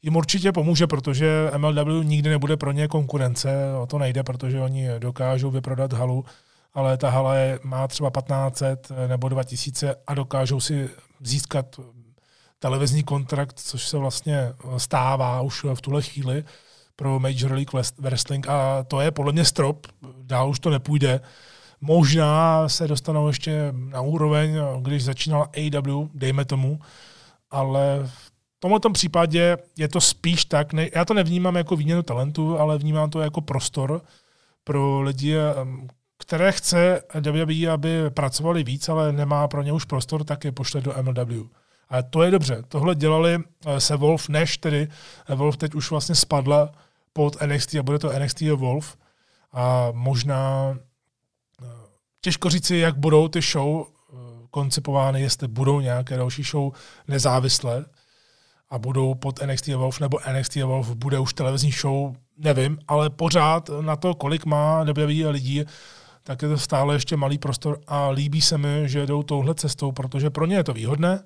[0.02, 3.50] jim určitě pomůže, protože MLW nikdy nebude pro ně konkurence,
[3.82, 6.26] o to nejde, protože oni dokážou vyprodat halu,
[6.74, 10.89] ale ta hala je, má třeba 1500 nebo 2000 a dokážou si
[11.21, 11.80] získat
[12.62, 16.43] televizní kontrakt, což se vlastně stává už v tuhle chvíli
[16.95, 19.88] pro Major League Wrestling a to je podle mě strop,
[20.21, 21.21] dál už to nepůjde.
[21.82, 26.80] Možná se dostanou ještě na úroveň, když začínal AW, dejme tomu,
[27.52, 32.60] ale v tomto případě je to spíš tak, ne, já to nevnímám jako výměnu talentu,
[32.60, 34.02] ale vnímám to jako prostor
[34.63, 35.36] pro lidi,
[36.17, 40.82] které chce WWE, aby pracovali víc, ale nemá pro ně už prostor, tak je pošle
[40.82, 41.61] do MLW.
[41.91, 42.63] A to je dobře.
[42.67, 44.88] Tohle dělali eh, se Wolf, než tedy
[45.36, 46.71] Wolf teď už vlastně spadla
[47.13, 48.97] pod NXT a bude to NXT Wolf.
[49.54, 50.75] A možná
[52.21, 54.15] těžko říci, jak budou ty show eh,
[54.51, 56.73] koncipovány, jestli budou nějaké další show
[57.08, 57.86] nezávislé
[58.69, 63.69] a budou pod NXT Evolve, nebo NXT Evolve bude už televizní show, nevím, ale pořád
[63.82, 65.63] na to, kolik má WWE lidí,
[66.23, 69.91] tak je to stále ještě malý prostor a líbí se mi, že jdou touhle cestou,
[69.91, 71.23] protože pro ně je to výhodné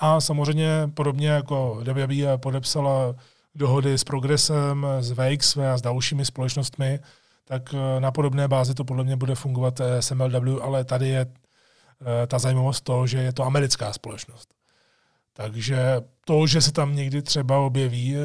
[0.00, 3.14] a samozřejmě podobně jako WWE podepsala
[3.54, 7.00] dohody s Progresem, s VXV a s dalšími společnostmi,
[7.44, 11.08] tak eh, na podobné bázi to podle mě bude fungovat eh, s MLW, ale tady
[11.08, 14.54] je eh, ta zajímavost to, že je to americká společnost.
[15.32, 18.16] Takže to, že se tam někdy třeba objeví,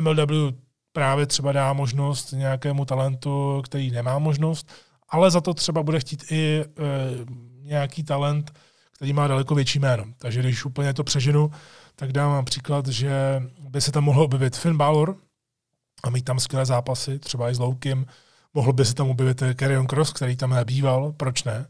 [0.00, 0.52] MLW
[0.92, 4.72] právě třeba dá možnost nějakému talentu, který nemá možnost,
[5.08, 6.64] ale za to třeba bude chtít i e,
[7.62, 8.52] nějaký talent,
[8.96, 10.04] který má daleko větší jméno.
[10.18, 11.50] Takže když úplně to přeženu,
[11.96, 15.16] tak dám příklad, že by se tam mohl objevit Finn Balor
[16.04, 18.06] a mít tam skvělé zápasy, třeba i s Loukem,
[18.54, 21.66] Mohl by se tam objevit Carrion Cross, který tam nebýval, proč ne?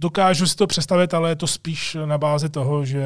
[0.00, 3.04] Dokážu si to představit, ale je to spíš na bázi toho, že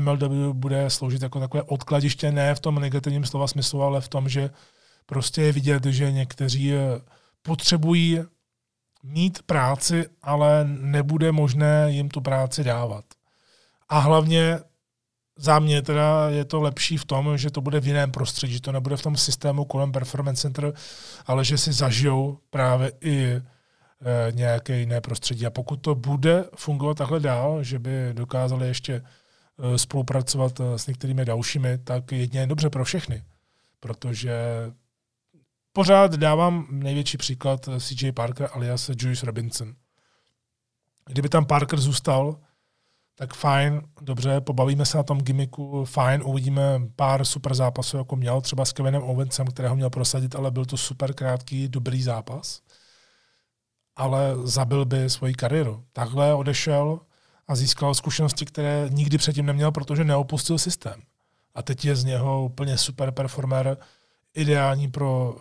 [0.00, 4.28] MLW bude sloužit jako takové odkladiště, ne v tom negativním slova smyslu, ale v tom,
[4.28, 4.50] že
[5.06, 6.72] prostě je vidět, že někteří
[7.42, 8.20] potřebují
[9.02, 13.04] mít práci, ale nebude možné jim tu práci dávat.
[13.88, 14.58] A hlavně
[15.36, 18.60] za mě teda je to lepší v tom, že to bude v jiném prostředí, že
[18.60, 20.72] to nebude v tom systému kolem Performance Center,
[21.26, 23.42] ale že si zažijou právě i e,
[24.32, 25.46] nějaké jiné prostředí.
[25.46, 30.86] A pokud to bude fungovat takhle dál, že by dokázali ještě e, spolupracovat e, s
[30.86, 33.22] některými dalšími, tak jedině dobře pro všechny.
[33.80, 34.34] Protože
[35.72, 39.74] pořád dávám největší příklad e, CJ Parker alias Julius Robinson.
[41.06, 42.40] Kdyby tam Parker zůstal,
[43.14, 46.62] tak fajn, dobře, pobavíme se na tom gimmicku, fajn, uvidíme
[46.96, 50.76] pár super zápasů, jako měl třeba s Kevinem Owensem, kterého měl prosadit, ale byl to
[50.76, 52.60] super krátký, dobrý zápas.
[53.96, 55.84] Ale zabil by svoji kariéru.
[55.92, 57.00] Takhle odešel
[57.48, 61.02] a získal zkušenosti, které nikdy předtím neměl, protože neopustil systém.
[61.54, 63.76] A teď je z něho úplně super performer,
[64.34, 65.36] ideální pro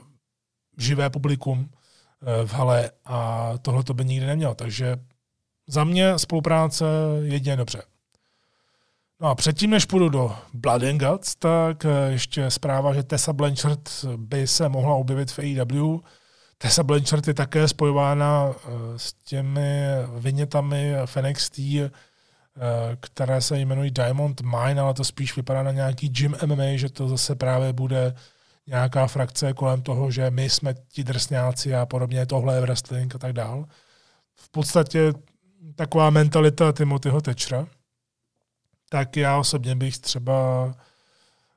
[0.80, 4.56] živé publikum eh, v hale a tohle to by nikdy neměl.
[4.56, 4.98] Takže
[5.68, 6.86] za mě spolupráce
[7.24, 7.82] jedině dobře.
[9.22, 13.34] No a předtím, než půjdu do Blood and Guts, tak eh, ještě zpráva, že Tessa
[13.34, 16.00] Blanchard by se mohla objevit v AEW.
[16.58, 19.82] Tessa Blanchard je také spojována eh, s těmi
[20.18, 21.92] vynětami FNXT, eh,
[23.00, 27.08] které se jmenují Diamond Mine, ale to spíš vypadá na nějaký gym MMA, že to
[27.08, 28.14] zase právě bude
[28.70, 33.18] nějaká frakce kolem toho, že my jsme ti drsňáci a podobně, tohle je wrestling a
[33.18, 33.66] tak dál.
[34.36, 35.14] V podstatě
[35.76, 37.68] taková mentalita Timothyho Tečra,
[38.90, 40.72] tak já osobně bych třeba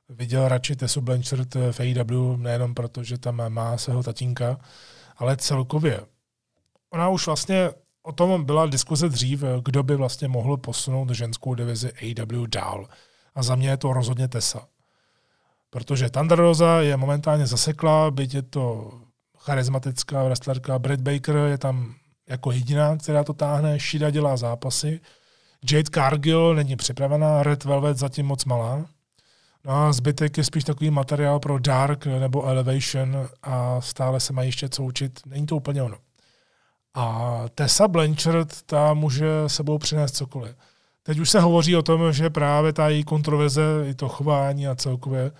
[0.09, 4.59] viděl radši Tesu Blanchard v AEW, nejenom proto, že tam má svého tatínka,
[5.17, 5.99] ale celkově.
[6.89, 7.69] Ona už vlastně
[8.03, 12.87] o tom byla diskuze dřív, kdo by vlastně mohl posunout ženskou divizi AEW dál.
[13.35, 14.67] A za mě je to rozhodně Tessa.
[15.73, 18.91] Protože Thunder Rosa je momentálně zasekla, byť je to
[19.37, 20.79] charismatická wrestlerka.
[20.79, 21.93] Britt Baker je tam
[22.29, 23.79] jako jediná, která to táhne.
[23.79, 24.99] Shida dělá zápasy.
[25.71, 28.85] Jade Cargill není připravená, Red Velvet zatím moc malá.
[29.65, 34.47] No a zbytek je spíš takový materiál pro Dark nebo Elevation a stále se mají
[34.47, 35.19] ještě co učit.
[35.25, 35.97] Není to úplně ono.
[36.93, 40.55] A Tessa Blanchard, ta může sebou přinést cokoliv.
[41.03, 44.75] Teď už se hovoří o tom, že právě ta její kontroverze, i to chování a
[44.75, 45.31] celkově,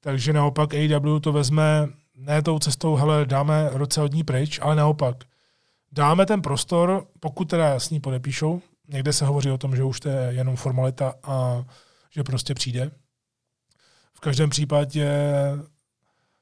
[0.00, 4.76] takže naopak AW to vezme ne tou cestou, hele, dáme roce od ní pryč, ale
[4.76, 5.16] naopak–
[5.96, 10.00] dáme ten prostor, pokud teda s ní podepíšou, někde se hovoří o tom, že už
[10.00, 11.64] to je jenom formalita a
[12.10, 12.90] že prostě přijde.
[14.14, 15.10] V každém případě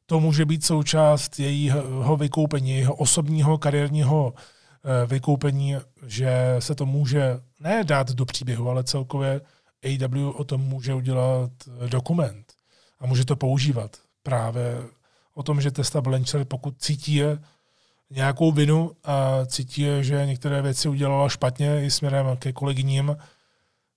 [0.06, 5.76] to může být součást jejího vykoupení, jeho osobního kariérního eh, vykoupení,
[6.06, 9.40] že se to může ne dát do příběhu, ale celkově
[9.84, 11.50] AW o tom může udělat
[11.88, 12.43] dokument
[13.04, 14.82] a může to používat právě
[15.34, 17.22] o tom, že Testa Blanchard, pokud cítí
[18.10, 23.16] nějakou vinu a cítí, že některé věci udělala špatně i směrem ke kolegyním,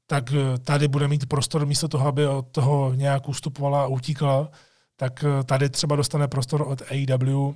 [0.07, 4.49] tak eh, tady bude mít prostor místo toho, aby od toho nějak ustupovala a utíkala,
[4.95, 7.53] tak eh, tady třeba dostane prostor od AEW,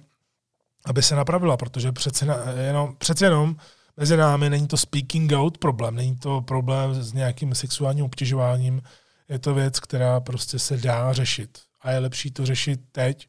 [0.86, 2.26] aby se napravila, protože přece,
[2.68, 3.56] jenom, přece jenom
[3.98, 8.82] mezi námi není to speaking out problém, není to problém s nějakým sexuálním obtěžováním,
[9.32, 11.60] je to věc, která prostě se dá řešit.
[11.82, 13.28] A je lepší to řešit teď,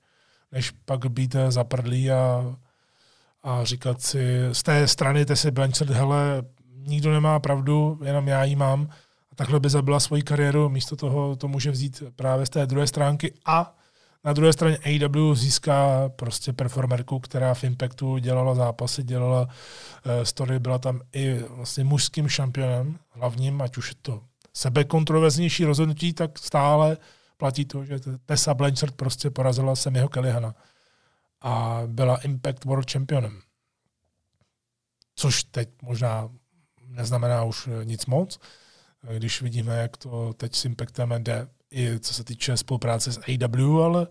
[0.52, 2.54] než pak být zaprdlý a
[3.42, 6.42] a říkat si z té strany Tessy Blanchard, hele,
[6.74, 8.88] nikdo nemá pravdu, jenom já ji mám
[9.32, 12.86] a takhle by zabila svoji kariéru, místo toho to může vzít právě z té druhé
[12.86, 13.74] stránky a
[14.24, 20.58] na druhé straně AW získá prostě performerku, která v Impactu dělala zápasy, dělala uh, story,
[20.58, 24.22] byla tam i vlastně mužským šampionem hlavním, ať už je to
[24.52, 26.96] sebekontroverznější rozhodnutí, tak stále
[27.36, 30.54] platí to, že Tessa Blanchard prostě porazila Semiho Kellihana
[31.40, 33.40] a byla Impact World Championem.
[35.14, 36.28] Což teď možná
[36.86, 38.40] neznamená už nic moc,
[39.16, 43.82] když vidíme, jak to teď s Impactem jde, i co se týče spolupráce s AW,
[43.82, 44.06] ale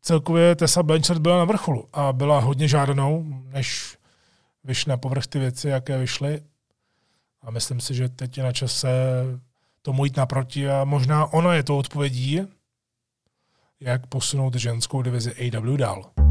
[0.00, 3.98] celkově Tessa Blanchard byla na vrcholu a byla hodně žádanou, než
[4.64, 6.42] vyšly na povrch ty věci, jaké vyšly.
[7.42, 8.88] A myslím si, že teď je na čase
[9.82, 12.40] tomu jít naproti a možná ona je to odpovědí,
[13.80, 16.21] jak posunout ženskou divizi AW dál.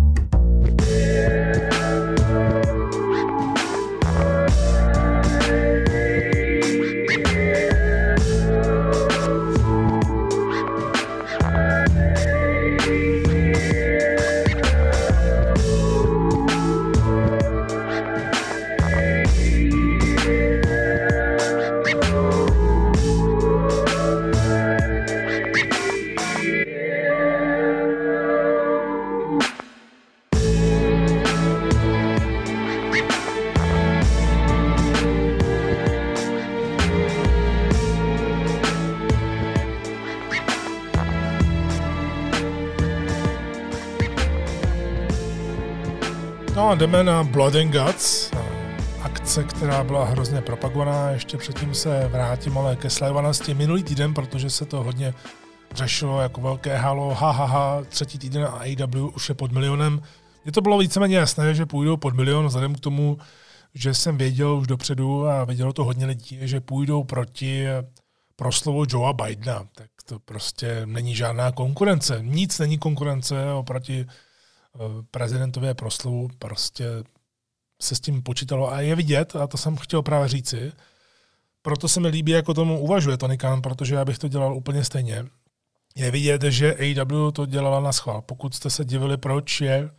[46.70, 48.32] A jdeme na Blood and Guts,
[49.02, 51.10] akce, která byla hrozně propagovaná.
[51.10, 55.14] Ještě předtím se vrátím ale ke sledovanosti minulý týden, protože se to hodně
[55.74, 60.02] řešilo jako velké halo, ha, ha, ha, třetí týden a AEW už je pod milionem.
[60.46, 63.18] Je to bylo víceméně jasné, že půjdou pod milion, vzhledem k tomu,
[63.74, 67.66] že jsem věděl už dopředu a vědělo to hodně lidí, že půjdou proti
[68.36, 69.66] proslovu Joea Bidena.
[69.76, 72.20] Tak to prostě není žádná konkurence.
[72.22, 74.31] Nic není konkurence oproti eh,
[75.12, 76.30] prezidentové proslovu.
[76.40, 76.86] Prostě
[77.82, 80.72] se s tím počítalo a je vidět, a to jsem chtěl právě říci,
[81.62, 84.84] proto se mi líbí, jako tomu uvažuje Tony Khan, protože já bych to dělal úplně
[84.84, 85.26] stejně.
[85.96, 88.22] Je vidět, že AEW to dělala na schvál.
[88.22, 89.90] Pokud jste se divili, proč je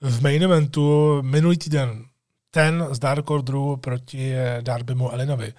[0.00, 2.04] v main eventu minulý týden
[2.50, 5.54] ten z Dark Orderu proti Darbymu Elinovi,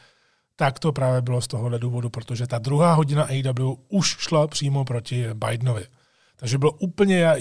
[0.56, 4.86] tak to právě bylo z tohohle důvodu, protože ta druhá hodina AEW už šla přímo
[4.86, 5.86] proti Bidenovi.
[6.36, 7.36] Takže bylo úplně,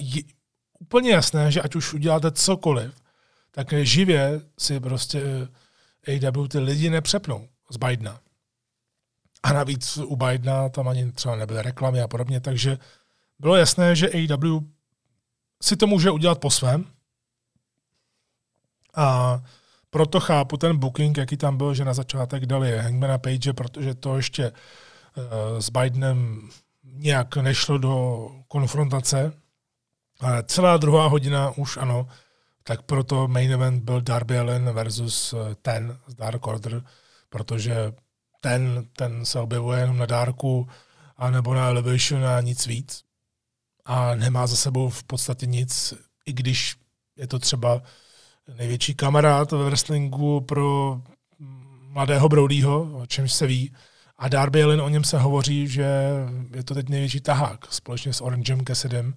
[0.83, 2.95] úplně jasné, že ať už uděláte cokoliv,
[3.51, 5.23] tak živě si prostě
[6.09, 8.21] AEW ty lidi nepřepnou z Bidena.
[9.43, 12.79] A navíc u Bidena tam ani třeba nebyly reklamy a podobně, takže
[13.39, 14.61] bylo jasné, že AEW
[15.63, 16.85] si to může udělat po svém.
[18.95, 19.41] A
[19.91, 24.17] proto chápu ten booking, jaký tam byl, že na začátek dali Hangmana Page, protože to
[24.17, 26.51] ještě uh, s Bidenem
[26.85, 29.42] nějak nešlo do konfrontace.
[30.23, 32.09] Ale celá druhá hodina už ano,
[32.63, 36.83] tak proto main event byl Darby Allen versus eh, ten z Dark Order,
[37.29, 37.93] protože
[38.41, 40.69] ten, ten se objevuje jenom na dárku
[41.17, 43.03] a nebo na Elevation a nic víc.
[43.85, 45.95] A nemá za sebou v podstatě nic,
[46.27, 46.77] i když
[47.17, 47.83] je to třeba
[48.57, 51.01] největší kamarád ve wrestlingu pro
[51.89, 53.73] mladého Brodyho, o čemž se ví.
[54.19, 55.87] A Darby Allin o něm se hovoří, že
[56.55, 59.15] je to teď největší tahák společně s Orangem Cassidem.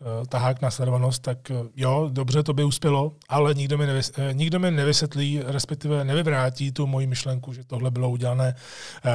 [0.00, 4.12] Eh, tahák na sledovanost, tak eh, jo, dobře, to by uspělo, ale nikdo mi, nevys,
[4.18, 8.54] eh, nikdo mi nevysvětlí, respektive nevyvrátí tu moji myšlenku, že tohle bylo udělané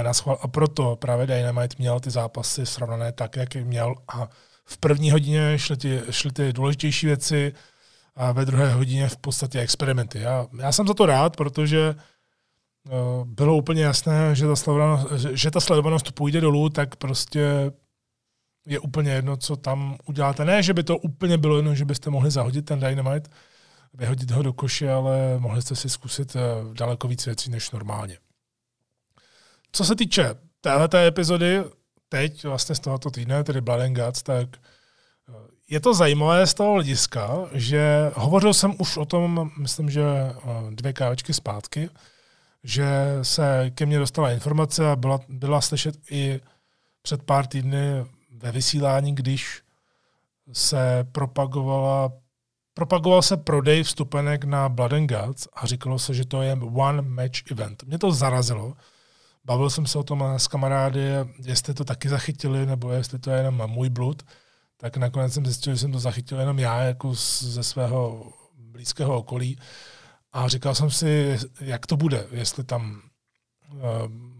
[0.03, 0.37] na schvál.
[0.41, 3.95] A proto právě Dynamite měl ty zápasy srovnané tak, jak měl.
[4.07, 4.29] A
[4.65, 7.53] v první hodině šly ty, šly ty důležitější věci,
[8.15, 10.19] a ve druhé hodině v podstatě experimenty.
[10.19, 11.95] Já, já jsem za to rád, protože
[13.25, 17.71] bylo úplně jasné, že ta, sledovanost, že ta sledovanost půjde dolů, tak prostě
[18.65, 20.45] je úplně jedno, co tam uděláte.
[20.45, 23.29] Ne, že by to úplně bylo jedno, že byste mohli zahodit ten Dynamite,
[23.93, 28.17] vyhodit ho do koše, ale mohli jste si zkusit uh, daleko víc věcí než normálně.
[29.71, 31.63] Co se týče této epizody,
[32.09, 34.57] teď vlastně z tohoto týdne, tedy Blood and Guts, tak
[35.71, 40.35] je to zajímavé z toho hlediska, že hovořil jsem už o tom, myslím, že eh,
[40.69, 41.89] dvě kávečky zpátky,
[42.63, 42.85] že
[43.21, 46.39] se ke mně dostala informace a byla, byla slyšet i
[47.01, 48.05] před pár týdny
[48.41, 49.61] ve vysílání, když
[50.53, 52.11] se propagovala
[52.73, 57.01] propagoval se prodej vstupenek na Blood and Guts a říkalo se, že to je one
[57.01, 57.83] match event.
[57.83, 58.73] Mě to zarazilo.
[59.45, 61.01] Bavil jsem se o tom s kamarády,
[61.45, 64.23] jestli to taky zachytili, nebo jestli to je jenom můj blud
[64.81, 69.59] tak nakonec jsem zjistil, že jsem to zachytil jenom já jako ze svého blízkého okolí
[70.33, 73.01] a říkal jsem si, jak to bude, jestli tam
[73.69, 73.81] uh,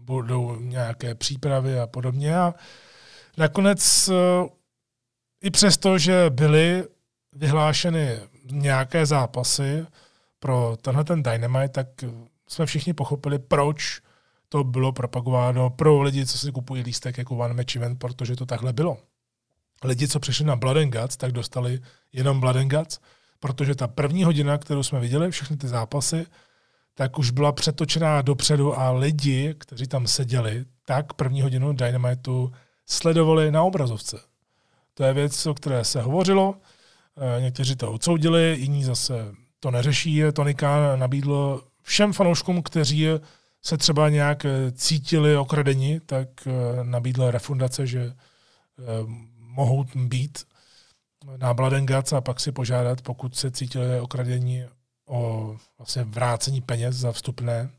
[0.04, 2.36] budou nějaké přípravy a podobně.
[2.36, 2.54] A
[3.36, 4.14] nakonec uh,
[5.42, 6.84] i přesto, že byly
[7.32, 8.18] vyhlášeny
[8.50, 9.86] nějaké zápasy
[10.38, 11.86] pro tenhle ten Dynamite, tak
[12.48, 14.00] jsme všichni pochopili, proč
[14.48, 18.46] to bylo propagováno pro lidi, co si kupují lístek jako one match event, protože to
[18.46, 18.98] takhle bylo.
[19.84, 21.80] Lidi, co přišli na Blood and Guts, tak dostali
[22.12, 23.00] jenom Blood and Guts,
[23.40, 26.26] protože ta první hodina, kterou jsme viděli, všechny ty zápasy,
[26.94, 32.52] tak už byla přetočená dopředu a lidi, kteří tam seděli, tak první hodinu Dynamitu
[32.86, 34.20] sledovali na obrazovce.
[34.94, 36.54] To je věc, o které se hovořilo,
[37.16, 40.22] eh, někteří to odsoudili, jiní zase to neřeší.
[40.32, 43.06] Tony Khan nabídl všem fanouškům, kteří
[43.62, 48.84] se třeba nějak cítili okradeni, tak eh, nabídl refundace, že eh,
[49.38, 50.38] mohou být
[51.36, 54.64] na Guts a pak si požádat, pokud se cítili okradení
[55.06, 57.70] o vlastně vrácení peněz za vstupné.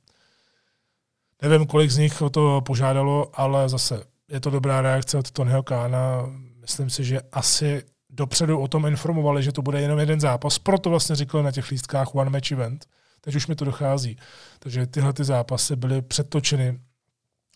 [1.41, 4.03] Nevím, kolik z nich o to požádalo, ale zase
[4.33, 6.25] je to dobrá reakce od Tonyho Kána.
[6.61, 10.89] Myslím si, že asi dopředu o tom informovali, že to bude jenom jeden zápas, proto
[10.89, 12.85] vlastně říkali na těch lístkách one match event.
[13.21, 14.17] Teď už mi to dochází.
[14.59, 16.79] Takže tyhle ty zápasy byly předtočeny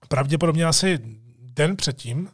[0.08, 1.00] pravděpodobně asi
[1.40, 2.30] den předtím,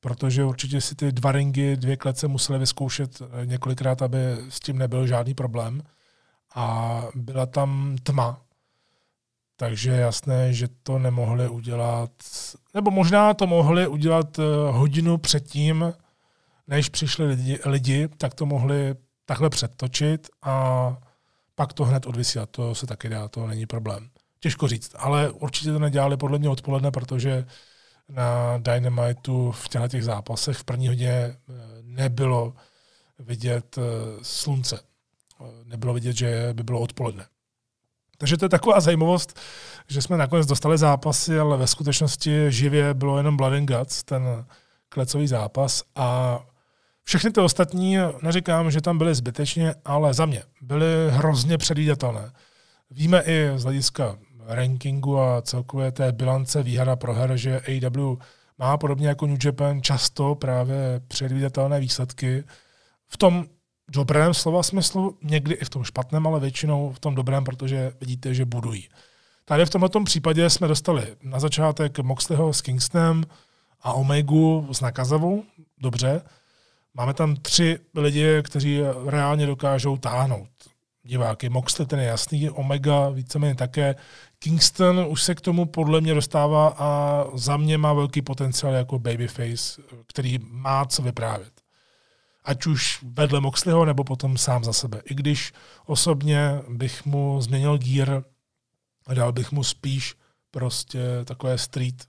[0.00, 4.78] protože určitě si ty dva ringy, dvě klece museli vyzkoušet eh, několikrát, aby s tím
[4.78, 5.82] nebyl žádný problém.
[6.54, 8.40] A byla tam tma,
[9.56, 12.10] takže jasné, že to nemohli udělat,
[12.74, 15.92] nebo možná to mohli udělat eh, hodinu předtím,
[16.66, 18.94] než přišli lidi, lidi tak to mohli
[19.24, 20.96] takhle předtočit a
[21.54, 24.08] pak to hned odvysílat, to se taky dá, to není problém.
[24.40, 27.46] Těžko říct, ale určitě to nedělali podle mě odpoledne, protože
[28.08, 31.36] na Dynamitu v těchto těch zápasech v první hodě eh,
[31.82, 32.54] nebylo
[33.18, 33.82] vidět eh,
[34.22, 34.80] slunce.
[35.64, 37.26] Nebylo vidět, že by bylo odpoledne.
[38.18, 39.38] Takže to je taková zajímavost,
[39.88, 44.44] že jsme nakonec dostali zápasy, ale ve skutečnosti živě bylo jenom Blood and Guts, ten
[44.88, 46.38] klecový zápas a
[47.02, 52.32] všechny ty ostatní, neříkám, že tam byly zbytečně, ale za mě byly hrozně předvídatelné.
[52.90, 58.16] Víme i z hlediska rankingu a celkové té bilance výhra pro her, že AW
[58.58, 62.44] má podobně jako New Japan často právě předvídatelné výsledky.
[63.08, 63.46] V tom
[63.88, 68.34] dobrém slova smyslu, někdy i v tom špatném, ale většinou v tom dobrém, protože vidíte,
[68.34, 68.88] že budují.
[69.44, 73.24] Tady v tomto případě jsme dostali na začátek Moxleyho s Kingstonem
[73.82, 75.44] a Omegu s Nakazavou,
[75.78, 76.22] dobře.
[76.94, 80.48] Máme tam tři lidi, kteří reálně dokážou táhnout
[81.06, 81.48] diváky.
[81.48, 83.94] Moxley ten je jasný, Omega víceméně také.
[84.38, 88.98] Kingston už se k tomu podle mě dostává a za mě má velký potenciál jako
[88.98, 91.55] babyface, který má co vyprávět.
[92.46, 95.02] Ať už vedle Moxleyho, nebo potom sám za sebe.
[95.04, 95.52] I když
[95.86, 98.22] osobně bych mu změnil gear
[99.06, 100.14] a dal bych mu spíš
[100.50, 102.04] prostě takové street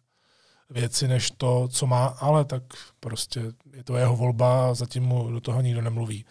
[0.70, 2.64] věci, než to, co má, ale tak
[3.00, 3.42] prostě
[3.74, 6.26] je to jeho volba a zatím mu do toho nikdo nemluví.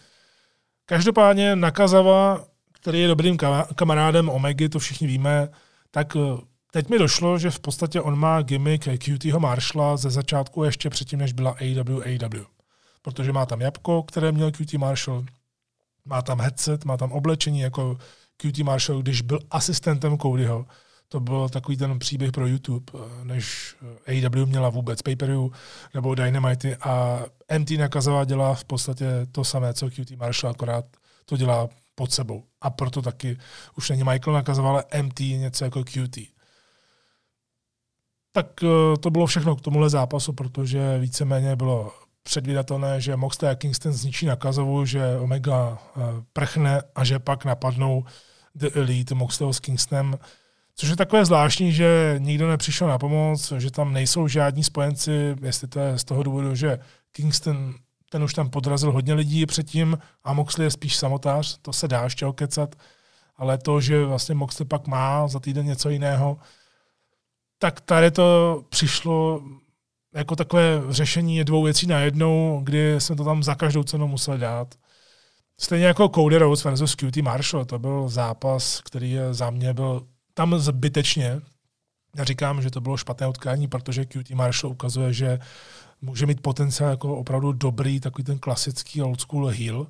[0.87, 3.37] Každopádně Nakazava, který je dobrým
[3.75, 5.49] kamarádem Omegy, to všichni víme,
[5.91, 6.21] tak eh,
[6.71, 11.19] teď mi došlo, že v podstatě on má gimmick QTho Marshalla ze začátku ještě předtím,
[11.19, 12.56] než byla AW AW.
[13.07, 15.25] Protože má tam jabko, které měl QT Marshall,
[16.05, 17.99] má tam headset, má tam oblečení jako
[18.37, 20.67] QT Marshall, když byl asistentem Codyho.
[21.09, 23.77] To byl takový ten příběh pro YouTube, eh, než
[24.07, 25.17] eh, AW měla vůbec pay
[25.95, 27.21] nebo Dynamite a
[27.59, 30.85] MT Nakazová dělá v podstatě to samé, co QT Marshall, akorát
[31.25, 32.45] to dělá pod sebou.
[32.61, 33.39] A proto taky
[33.77, 36.19] už není Michael Nakazová, ale MT něco jako QT.
[38.33, 43.55] Tak eh, to bylo všechno k tomuhle zápasu, protože víceméně bylo předvídatelné, že Moxley a
[43.55, 45.79] Kingston zničí nakazovu, že Omega
[46.33, 48.05] prchne a že pak napadnou
[48.55, 50.19] The Elite Moxleyho s Kingstonem.
[50.75, 55.69] Což je takové zvláštní, že nikdo nepřišel na pomoc, že tam nejsou žádní spojenci, jestli
[55.69, 56.79] to je z toho důvodu, že
[57.13, 57.75] Kingston
[58.11, 62.05] ten už tam podrazil hodně lidí předtím a Moxley je spíš samotář, to se dá
[62.05, 62.77] ještě okecat,
[63.37, 66.39] ale to, že vlastně Moxley pak má za týden něco jiného,
[67.59, 69.43] tak tady to přišlo
[70.17, 74.39] jako takové řešení dvou věcí na jednou, kdy jsme to tam za každou cenu museli
[74.39, 74.75] dát.
[75.61, 80.59] Stejně jako Cody Rhodes versus QT Marshall, to byl zápas, který za mě byl tam
[80.59, 81.41] zbytečně.
[82.17, 85.39] Já říkám, že to bylo špatné utkání, protože QT Marshall ukazuje, že
[86.01, 89.87] může mít potenciál jako opravdu dobrý, takový ten klasický old school heel,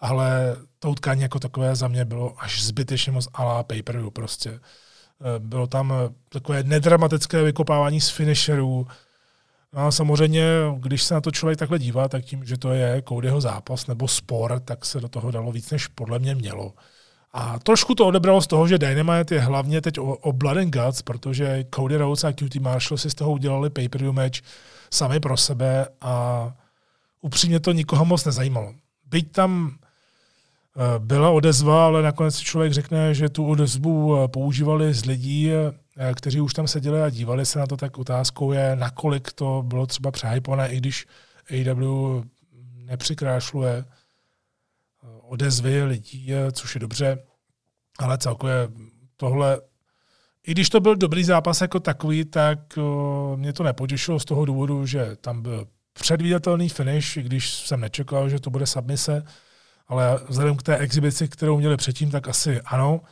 [0.00, 4.50] ale to utkání jako takové za mě bylo až zbytečně moc ala pay per prostě.
[4.50, 5.92] Eh, bylo tam
[6.28, 8.86] takové nedramatické vykopávání z finisherů.
[9.72, 10.44] No a samozřejmě,
[10.78, 14.08] když se na to člověk takhle dívá, tak tím, že to je Codyho zápas nebo
[14.08, 16.72] sport, tak se do toho dalo víc, než podle mě mělo.
[17.32, 20.70] A trošku to odebralo z toho, že Dynamite je hlavně teď o, o Blood and
[20.70, 24.38] Guts, protože Cody Rhodes a QT Marshall si z toho udělali pay-per-view match
[24.90, 26.52] sami pro sebe a
[27.20, 28.74] upřímně to nikoho moc nezajímalo.
[29.06, 34.94] Byť tam eh, byla odezva, ale nakonec si člověk řekne, že tu odezvu eh, používali
[34.94, 35.72] z lidí, eh,
[36.14, 39.86] kteří už tam seděli a dívali se na to, tak otázkou je, nakolik to bylo
[39.86, 41.06] třeba přehypované, i když
[41.50, 42.24] AW
[42.74, 43.84] nepřikrášluje
[45.22, 47.18] odezvy lidí, což je dobře,
[47.98, 48.68] ale celkově
[49.16, 49.60] tohle,
[50.46, 52.58] i když to byl dobrý zápas jako takový, tak
[53.36, 58.28] mě to nepotěšilo z toho důvodu, že tam byl předvídatelný finish, i když jsem nečekal,
[58.28, 59.24] že to bude submise,
[59.88, 63.08] ale vzhledem k té exibici, kterou měli předtím, tak asi ano, e,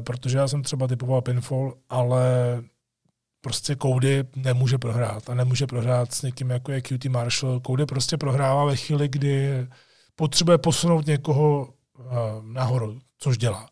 [0.00, 2.24] protože já jsem třeba typoval pinfall, ale
[3.40, 7.60] prostě Cody nemůže prohrát a nemůže prohrát s někým jako je QT Marshall.
[7.66, 9.66] Cody prostě prohrává ve chvíli, kdy
[10.16, 11.68] potřebuje posunout někoho
[11.98, 12.06] uh,
[12.42, 13.70] nahoru, což dělá.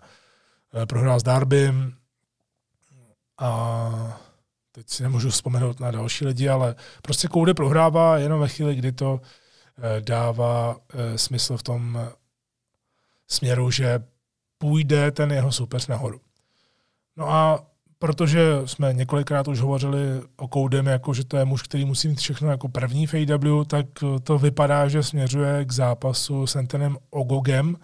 [0.75, 1.95] Uh, prohrál s Darbym
[3.39, 4.21] a
[4.73, 8.93] teď si nemůžu vzpomenout na další lidi, ale prostě Koudy prohrává jenom ve chvíli, kdy
[8.93, 9.21] to
[10.01, 10.77] dává
[11.17, 12.09] smysl v tom
[13.29, 14.05] směru, že
[14.63, 16.21] půjde ten jeho soupeř nahoru.
[17.17, 17.67] No a
[17.99, 19.99] protože jsme několikrát už hovořili
[20.37, 23.65] o Koudem, jako že to je muž, který musí mít všechno jako první v AW,
[23.67, 23.87] tak
[24.23, 27.77] to vypadá, že směřuje k zápasu s Antonem Ogogem,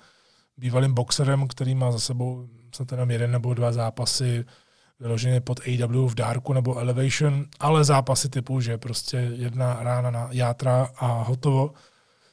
[0.56, 4.44] bývalým boxerem, který má za sebou snad jenom jeden nebo dva zápasy
[5.00, 10.28] vyloženě pod AW v Darku nebo Elevation, ale zápasy typu, že prostě jedna rána na
[10.30, 11.72] játra a hotovo.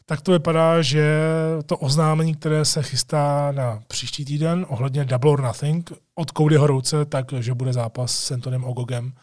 [0.06, 1.20] Tak to vypadá, že
[1.66, 7.06] to oznámení, které se chystá na příští týden ohledně Double or Nothing od Cody Horouce,
[7.06, 9.14] tak že bude zápas s Antonem Ogogem,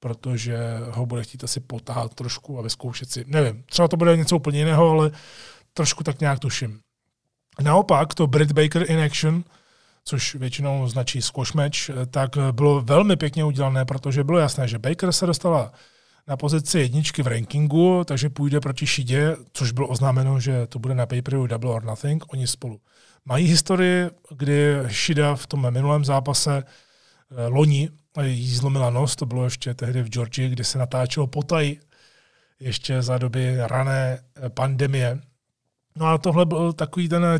[0.00, 0.58] protože
[0.90, 3.24] ho bude chtít asi potáhat trošku a vyzkoušet si.
[3.26, 5.10] Nevím, třeba to bude něco úplně jiného, ale
[5.74, 6.80] trošku tak nějak tuším.
[7.60, 9.44] Naopak to Britt Baker in action,
[10.04, 11.78] což většinou značí squash match,
[12.10, 15.72] tak bylo velmi pěkně udělané, protože bylo jasné, že Baker se dostala
[16.26, 20.94] na pozici jedničky v rankingu, takže půjde proti Šidě, což bylo oznámeno, že to bude
[20.94, 22.32] na paperu Double or Nothing.
[22.32, 22.80] Oni spolu
[23.24, 27.90] mají historii, kdy Šida v tom minulém zápase eh, loni
[28.22, 31.76] jí zlomila nos, to bylo ještě tehdy v Georgii, kdy se natáčelo potaj
[32.60, 35.20] ještě za doby rané eh, pandemie.
[35.96, 37.38] No a tohle byl takový ten eh,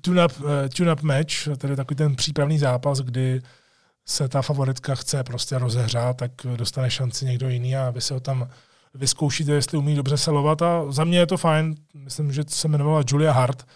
[0.00, 0.32] tune-up,
[0.76, 3.42] tune-up match, tedy takový ten přípravný zápas, kdy
[4.06, 8.20] se ta favoritka chce prostě rozehřát, tak dostane šanci někdo jiný a vy se ho
[8.20, 8.48] tam
[8.94, 11.74] vyzkoušíte, jestli umí dobře selovat a za mě je to fajn.
[11.94, 13.66] Myslím, že se jmenovala Julia Hart,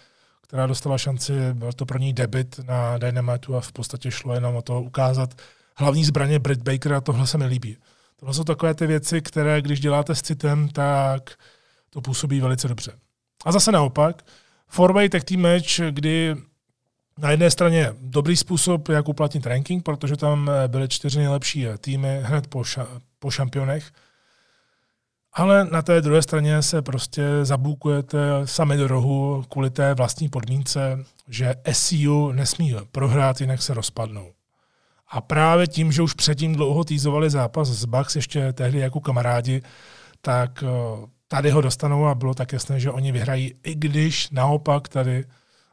[0.41, 4.55] která dostala šanci, byl to pro ní debit na Dynamitu a v podstatě šlo jenom
[4.55, 5.41] o to ukázat
[5.75, 7.77] hlavní zbraně Britt Baker a tohle se mi líbí.
[8.19, 11.29] Tohle jsou takové ty věci, které když děláte s citem, tak
[11.89, 12.91] to působí velice dobře.
[13.45, 14.25] A zase naopak,
[14.67, 16.35] four-way team match, kdy
[17.17, 21.77] na jedné straně dobrý způsob, jak uplatnit ranking, protože tam eh, byly čtyři nejlepší eh,
[21.77, 22.87] týmy hned po, ša-
[23.19, 23.91] po šampionech.
[25.33, 31.05] Ale na té druhé straně se prostě zabukujete sami do rohu kvůli té vlastní podmínce,
[31.27, 34.31] že SCU nesmí prohrát, jinak se rozpadnou.
[35.09, 39.61] A právě tím, že už předtím dlouho týzovali zápas s Bucks ještě tehdy jako kamarádi,
[40.21, 40.67] tak eh,
[41.27, 45.25] tady ho dostanou a bylo tak jasné, že oni vyhrají, i když naopak tady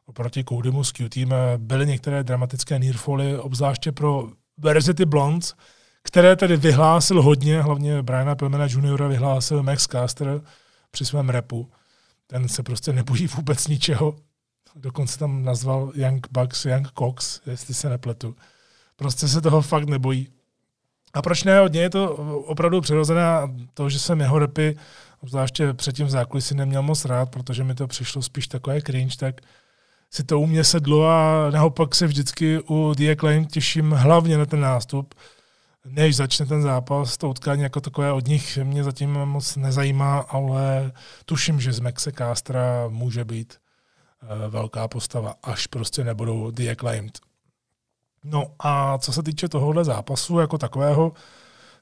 [0.06, 1.26] oproti Codymu s eh,
[1.56, 4.28] byly některé dramatické nearfally, obzvláště pro
[4.58, 5.54] Verzity Blondes,
[6.02, 9.08] které tedy vyhlásil hodně, hlavně Briana Pillmana Jr.
[9.08, 10.40] vyhlásil Max Caster
[10.90, 11.70] při svém repu.
[12.26, 14.16] Ten se prostě nebojí vůbec ničeho.
[14.76, 18.36] Dokonce tam nazval Young Bucks Young Cox, jestli se nepletu.
[18.96, 20.28] Prostě se toho fakt nebojí.
[21.14, 21.58] A proč ne?
[21.58, 22.14] Hodně je to
[22.46, 23.24] opravdu přirozené
[23.74, 24.76] to, že jsem jeho repy,
[25.20, 29.40] obzvláště předtím v zákulisí neměl moc rád, protože mi to přišlo spíš takové cringe, tak
[30.14, 34.46] si to u mě sedlo a naopak se vždycky u The Acclaim těším hlavně na
[34.46, 35.14] ten nástup,
[35.84, 40.92] než začne ten zápas, to utkání jako takové od nich mě zatím moc nezajímá, ale
[41.24, 43.54] tuším, že z Maxe Castra může být
[44.22, 47.18] uh, velká postava, až prostě nebudou The Acclaimed.
[48.24, 51.12] No a co se týče tohohle zápasu jako takového,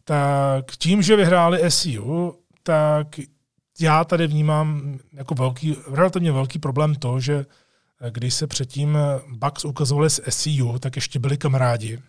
[0.04, 3.06] tak tím, že vyhráli SEU, tak
[3.80, 7.46] já tady vnímám jako velký, relativně velký problém to, že
[8.10, 8.98] když se předtím
[9.28, 12.02] Bucks ukazovali s SEU, tak ještě byli kamarádi.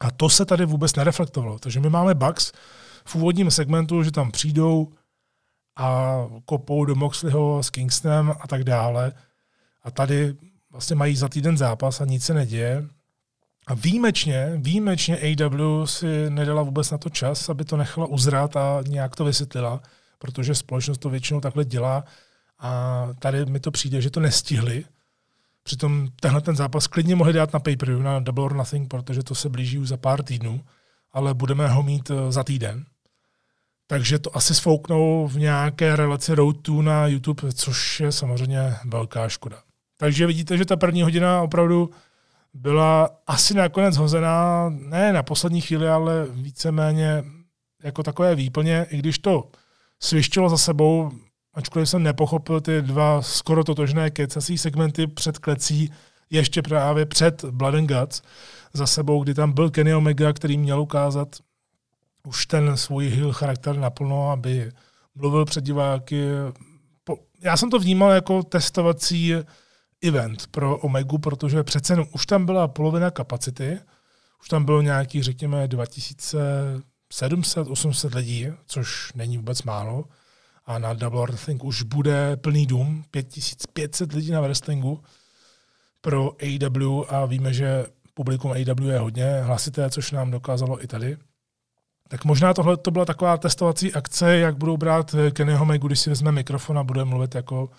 [0.00, 1.58] A to se tady vůbec nereflektovalo.
[1.58, 2.52] Takže my máme Bucks
[3.04, 4.92] v úvodním segmentu, že tam přijdou
[5.76, 9.12] a kopou do Moxleyho s Kingstonem a tak dále.
[9.82, 10.36] A tady
[10.70, 12.84] vlastně mají za týden zápas a nic se neděje.
[13.66, 18.82] A výjimečně, výjimečně AW si nedala vůbec na to čas, aby to nechala uzrát a
[18.88, 19.82] nějak to vysvětlila,
[20.18, 22.04] protože společnost to většinou takhle dělá
[22.58, 24.84] a tady mi to přijde, že to nestihli
[25.68, 29.34] Přitom tenhle ten zápas klidně mohli dát na pay na Double or Nothing, protože to
[29.34, 30.60] se blíží už za pár týdnů,
[31.12, 32.84] ale budeme ho mít eh, za týden.
[33.86, 39.28] Takže to asi sfouknou v nějaké relaci Road to na YouTube, což je samozřejmě velká
[39.28, 39.62] škoda.
[39.96, 41.90] Takže vidíte, že ta první hodina opravdu
[42.54, 47.24] byla asi nakonec hozená, ne na poslední chvíli, ale víceméně
[47.82, 49.50] jako takové výplně, i když to
[50.00, 51.12] svištělo za sebou
[51.58, 55.92] ačkoliv jsem nepochopil ty dva skoro totožné kecací segmenty před klecí,
[56.30, 58.22] ještě právě před Blood and Guts
[58.72, 61.36] za sebou, kdy tam byl Kenny Omega, který měl ukázat
[62.26, 64.72] už ten svůj heel charakter naplno, aby
[65.14, 66.24] mluvil před diváky.
[67.42, 69.34] Já jsem to vnímal jako testovací
[70.02, 73.78] event pro Omegu, protože přece už tam byla polovina kapacity,
[74.40, 80.04] už tam bylo nějakých, řekněme, 2700, 800 lidí, což není vůbec málo
[80.68, 85.02] a na Double or Nothing už bude plný dům, 5500 lidí na wrestlingu
[86.00, 91.16] pro AW a víme, že publikum AW je hodně hlasité, což nám dokázalo i tady.
[92.08, 96.10] Tak možná tohle to byla taková testovací akce, jak budou brát Kennyho Megu, když si
[96.10, 97.70] vezme mikrofon a bude mluvit jako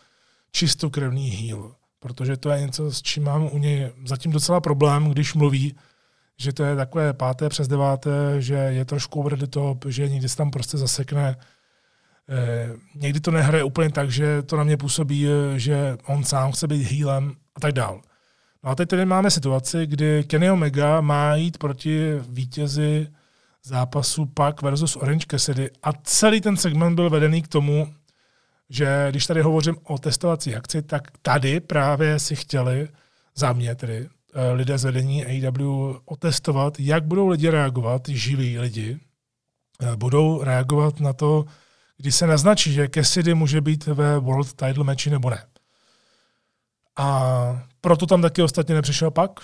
[0.51, 1.75] čistokrevný heel.
[1.99, 5.75] Protože to je něco, s čím mám u něj zatím docela problém, když mluví,
[6.37, 10.29] že to je takové páté přes deváté, že je trošku over the top, že někdy
[10.29, 11.35] se tam prostě zasekne
[12.95, 16.67] někdy to nehraje úplně tak, že to na mě působí, eh, že on sám chce
[16.67, 18.01] být healem a tak dál.
[18.63, 23.07] No a teď tady máme situaci, kdy Kenny Omega má jít proti vítězi
[23.63, 27.93] zápasu Pak versus Orange Cassidy a celý ten segment byl vedený k tomu,
[28.69, 32.89] že když tady hovořím o testovací akci, tak tady právě si chtěli
[33.35, 38.99] za mě tedy eh, lidé z vedení AEW otestovat, jak budou lidi reagovat, živí lidi,
[39.81, 41.45] eh, budou reagovat na to,
[42.01, 45.45] když se naznačí, že Cassidy může být ve World Title matchi nebo ne.
[46.97, 49.39] A proto tam taky ostatně nepřišel pak,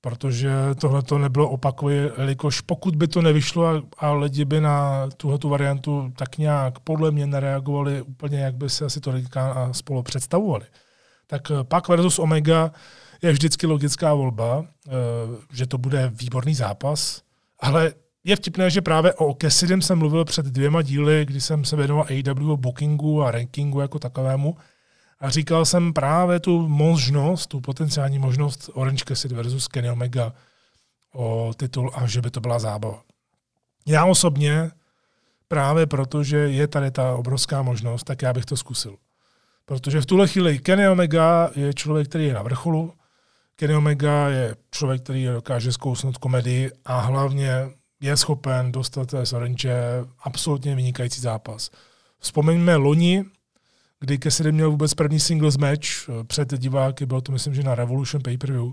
[0.00, 0.50] protože
[0.80, 5.38] tohle to nebylo opakové, jelikož pokud by to nevyšlo a, a lidi by na tuhle
[5.44, 10.64] variantu tak nějak podle mě nereagovali úplně, jak by se asi to a spolu představovali,
[11.26, 12.72] tak eh, pak versus Omega
[13.22, 14.90] je vždycky logická volba, eh,
[15.52, 17.22] že to bude výborný zápas,
[17.60, 17.92] ale
[18.26, 22.06] je vtipné, že právě o Cassidym jsem mluvil před dvěma díly, kdy jsem se věnoval
[22.10, 24.56] AW bookingu a rankingu jako takovému,
[25.20, 30.32] a říkal jsem právě tu možnost, tu potenciální možnost Orange Cassidy versus Kenny Omega
[31.14, 33.02] o titul a že by to byla zábava.
[33.86, 34.70] Já osobně,
[35.48, 38.96] právě protože je tady ta obrovská možnost, tak já bych to zkusil.
[39.64, 42.92] Protože v tuhle chvíli Kenny Omega je člověk, který je na vrcholu,
[43.56, 47.70] Kenny Omega je člověk, který dokáže zkousnout komedii a hlavně
[48.00, 51.70] je schopen dostat z Orange absolutně vynikající zápas.
[52.18, 53.24] Vzpomeňme loni,
[54.00, 57.74] kdy Cassidy měl vůbec první singles match eh, před diváky, bylo to myslím, že na
[57.74, 58.72] Revolution pay-per-view,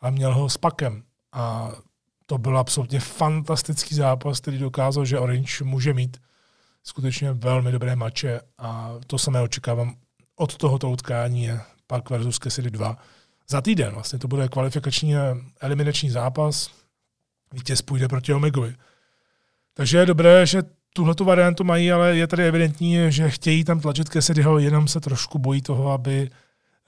[0.00, 1.02] a měl ho s Pakem.
[1.32, 1.72] A
[2.26, 6.20] to byl absolutně fantastický zápas, který dokázal, že Orange může mít
[6.82, 9.94] skutečně velmi dobré mače a to samé očekávám
[10.36, 11.50] od tohoto utkání
[11.86, 12.98] Pak versus Cassidy 2
[13.48, 13.94] za týden.
[13.94, 15.14] Vlastně to bude kvalifikační
[15.60, 16.70] eliminační zápas.
[17.54, 18.74] Vítěz půjde proti Omegovi.
[19.74, 23.80] Takže je dobré, že tuhle tu variantu mají, ale je tady evidentní, že chtějí tam
[23.80, 26.30] tlačit Cassidyho, jenom se trošku bojí toho, aby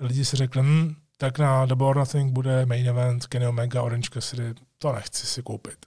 [0.00, 4.08] lidi si řekli, hm, tak na Double or Nothing bude main event Kenny Omega, Orange
[4.12, 5.86] Cassidy, to nechci si koupit.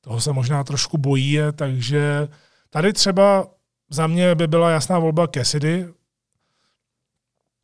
[0.00, 2.28] Toho se možná trošku bojí, takže
[2.70, 3.46] tady třeba
[3.90, 5.88] za mě by byla jasná volba Cassidy,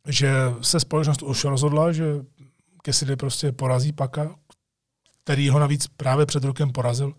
[0.09, 0.33] že
[0.63, 2.05] se společnost už rozhodla, že
[2.87, 4.35] Cassidy prostě porazí Paka,
[5.29, 7.15] který ho navíc právě před rokem porazil,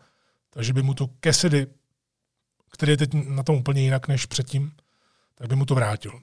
[0.49, 1.67] takže by mu to Cassidy
[2.71, 4.71] který je teď na tom úplně jinak než předtím,
[5.35, 6.21] tak by mu to vrátil.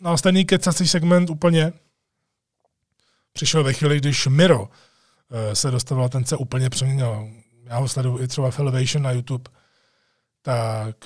[0.00, 1.72] No a stejný kecací segment úplně
[3.32, 7.30] přišel ve chvíli, když Miro eh, se dostavil, ten se úplně přeměnil.
[7.64, 9.50] Já ho sleduju i třeba v Elevation na YouTube,
[10.42, 10.96] tak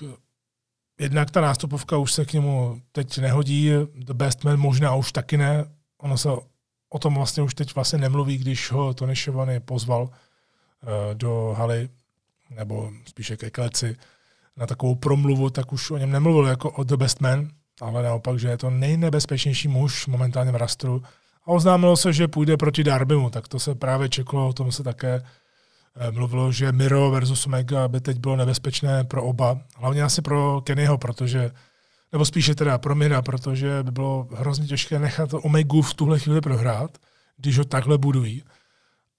[1.00, 5.36] jednak ta nástupovka už se k němu teď nehodí, The Best Man možná už taky
[5.36, 5.64] ne,
[5.98, 6.28] ono se
[6.88, 10.08] o tom vlastně už teď vlastně nemluví, když ho Tony Schiavone pozval uh,
[11.14, 11.88] do haly
[12.50, 13.96] nebo spíše ke kleci,
[14.56, 17.48] na takovou promluvu, tak už o něm nemluvil jako o The Best Man,
[17.80, 21.02] ale naopak, že je to nejnebezpečnější muž momentálně v rastru.
[21.44, 24.82] A oznámilo se, že půjde proti Darbymu, tak to se právě čeklo, o tom se
[24.82, 25.22] také
[25.96, 30.60] eh, mluvilo, že Miro versus Omega by teď bylo nebezpečné pro oba, hlavně asi pro
[30.60, 31.50] Kennyho, protože
[32.16, 36.40] nebo spíše teda pro Mira, protože by bylo hrozně těžké nechat Omegu v tuhle chvíli
[36.40, 36.98] prohrát,
[37.36, 38.44] když ho takhle budují.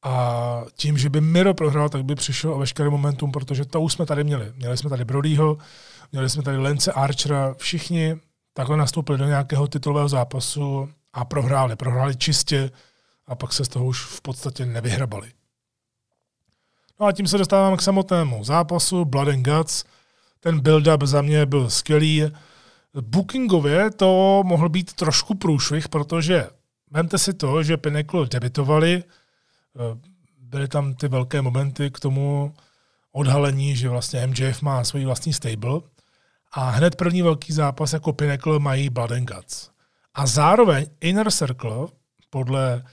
[0.03, 3.93] A tím, že by Miro prohrál, tak by přišel o veškeré momentum, protože to už
[3.93, 4.53] jsme tady měli.
[4.55, 5.57] Měli jsme tady Brodyho,
[6.11, 8.15] měli jsme tady Lence Archera, všichni
[8.53, 11.75] takhle nastoupili do nějakého titulového zápasu a prohráli.
[11.75, 12.71] Prohráli čistě
[13.27, 15.31] a pak se z toho už v podstatě nevyhrabali.
[16.99, 19.83] No a tím se dostávám k samotnému zápasu Blood and Guts.
[20.39, 22.23] Ten build-up za mě byl skvělý.
[23.01, 26.49] Bookingově to mohl být trošku průšvih, protože
[26.91, 29.03] vemte si to, že Pinnacle debitovali,
[29.77, 29.97] Eh,
[30.39, 32.53] byly tam ty velké momenty k tomu
[33.11, 35.79] odhalení, že vlastně MJF má svůj vlastní stable
[36.51, 39.69] a hned první velký zápas jako Pinnacle mají Blood and Guts.
[40.13, 41.87] A zároveň Inner Circle
[42.29, 42.83] podle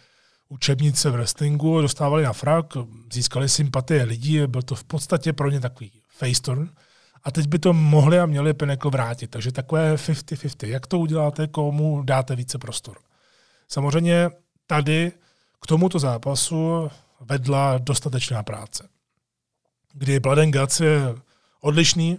[0.49, 2.67] učebnice v wrestlingu dostávali na frak,
[3.13, 6.71] získali sympatie lidí, byl to v podstatě pro ně takový face turn.
[7.25, 9.31] A teď by to mohli a měli Pinnacle vrátit.
[9.31, 10.67] Takže takové 50-50.
[10.67, 12.99] Jak to uděláte, komu dáte více prostor?
[13.69, 14.31] Samozřejmě
[14.67, 15.13] tady
[15.63, 18.89] k tomuto zápasu vedla dostatečná práce.
[19.93, 21.01] Kdy Blood and Guts je
[21.61, 22.19] odlišný,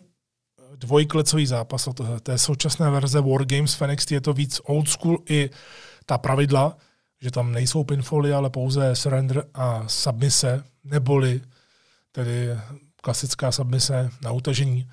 [0.75, 5.49] dvojklecový zápas od té současné verze Wargames NXT je to víc old school i
[6.05, 6.77] ta pravidla,
[7.21, 11.41] že tam nejsou pinfally, ale pouze surrender a submise, neboli
[12.11, 12.49] tedy
[13.05, 14.89] klasická submise na utažení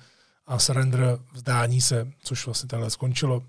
[0.47, 3.41] a surrender vzdání se, což vlastně takhle skončilo.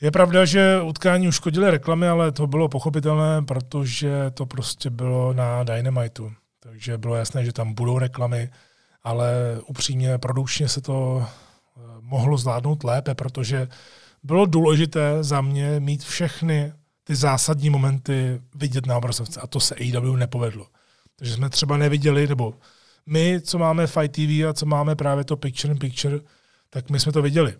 [0.00, 5.64] Je pravda, že utkání uškodily reklamy, ale to bylo pochopitelné, protože to prostě bylo na
[5.64, 6.32] Dynamitu.
[6.60, 8.50] Takže bylo jasné, že tam budou reklamy,
[9.02, 13.68] ale upřímně produkčně se to eh, mohlo zvládnout lépe, protože
[14.22, 16.72] bylo důležité za mě mít všechny
[17.04, 20.66] ty zásadní momenty vidět na obrazovce a to se AEW nepovedlo.
[21.16, 22.54] Takže jsme třeba neviděli, nebo
[23.06, 26.20] my, co máme Fight TV a co máme právě to Picture in Picture,
[26.70, 27.54] tak my jsme to viděli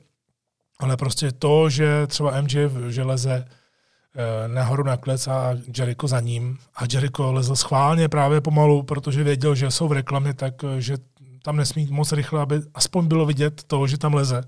[0.78, 6.20] Ale prostě to, že třeba MJF že leze eh, nahoru na klec a Jericho za
[6.20, 10.96] ním a Jericho lezl schválně právě pomalu, protože věděl, že jsou v reklamě, tak eh,
[11.42, 14.42] tam nesmí moc rychle, aby aspoň bylo vidět to, že tam leze.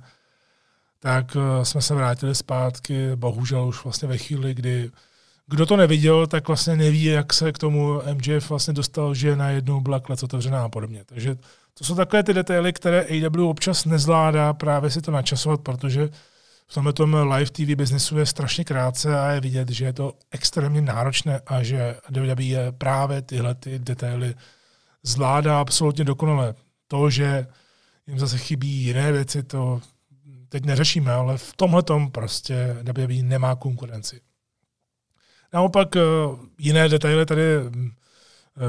[0.98, 4.90] Tak eh, jsme se vrátili zpátky, bohužel už vlastně ve chvíli, kdy
[5.52, 9.80] kdo to neviděl, tak vlastně neví, jak se k tomu MJF vlastně dostal, že najednou
[9.80, 11.04] byla klec otevřená a podobně.
[11.04, 11.36] Takže
[11.74, 16.08] to jsou takové ty detaily, které AW občas nezvládá právě si to načasovat, protože
[16.66, 20.12] v tomhle tom live TV biznesu je strašně krátce a je vidět, že je to
[20.30, 24.34] extrémně náročné a že WWE je právě tyhle ty detaily
[25.02, 26.54] zvládá absolutně dokonale.
[26.88, 27.46] To, že
[28.06, 29.80] jim zase chybí jiné věci, to
[30.48, 34.20] teď neřešíme, ale v tomhle tom prostě WWE nemá konkurenci.
[35.52, 36.00] Naopak eh,
[36.58, 37.90] jiné detaily tady hm,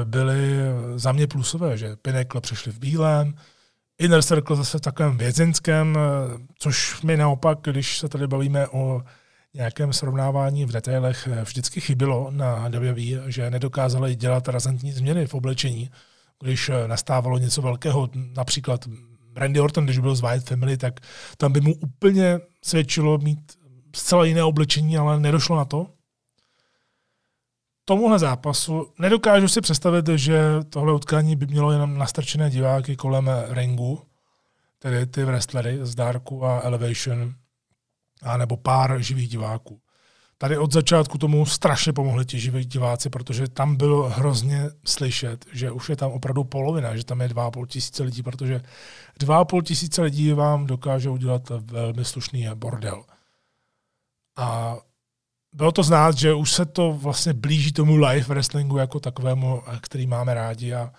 [0.04, 0.58] byly
[0.96, 3.34] za mě plusové, že Pinnacle přešli v bílém,
[3.98, 9.02] Inner Circle zase v takovém vězeňském, eh, což mi naopak, když se tady bavíme o
[9.54, 15.34] nějakém srovnávání v detailech, eh, vždycky chybilo na WWE, že nedokázali dělat razantní změny v
[15.34, 15.90] oblečení,
[16.42, 18.88] když nastávalo něco velkého, například
[19.36, 21.00] Randy Orton, když byl z White Family, tak
[21.36, 23.52] tam by mu úplně svědčilo mít
[23.96, 25.86] zcela jiné oblečení, ale nedošlo na to
[27.84, 34.02] tomuhle zápasu nedokážu si představit, že tohle utkání by mělo jenom nastrčené diváky kolem ringu,
[34.78, 37.34] tedy ty wrestlery z Darku a Elevation,
[38.22, 39.80] a nebo pár živých diváků.
[40.38, 45.70] Tady od začátku tomu strašně pomohli ti živí diváci, protože tam bylo hrozně slyšet, že
[45.70, 48.60] už je tam opravdu polovina, že tam je 2,5 tisíce lidí, protože
[49.20, 53.04] 2,5 tisíce lidí vám dokáže udělat velmi slušný bordel.
[54.36, 54.76] A
[55.54, 60.06] bylo to znát, že už se to vlastně blíží tomu live wrestlingu jako takovému, který
[60.06, 60.92] máme rádi a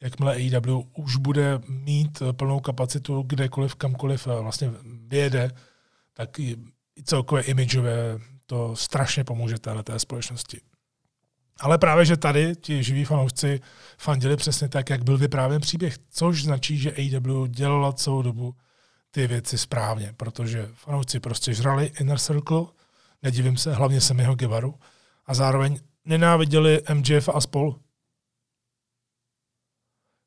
[0.00, 4.70] jakmile AEW už bude mít plnou kapacitu kdekoliv, kamkoliv eh, vlastně
[5.08, 5.50] vyjede,
[6.14, 6.56] tak i
[7.04, 10.60] celkové imidžové to strašně pomůže téhle té společnosti.
[11.60, 13.60] Ale právě, že tady ti živí fanoušci
[13.98, 18.54] fandili přesně tak, jak byl vyprávěn příběh, což značí, že AEW dělala celou dobu
[19.10, 22.64] ty věci správně, protože fanoušci prostě žrali Inner Circle,
[23.22, 24.74] nedivím se, hlavně jeho Guevaru,
[25.26, 27.76] a zároveň nenáviděli MJF a spol.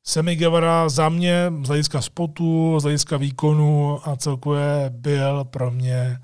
[0.02, 6.20] Semi Guevara za mě z hlediska spotu, z hlediska výkonu a celkově byl pro mě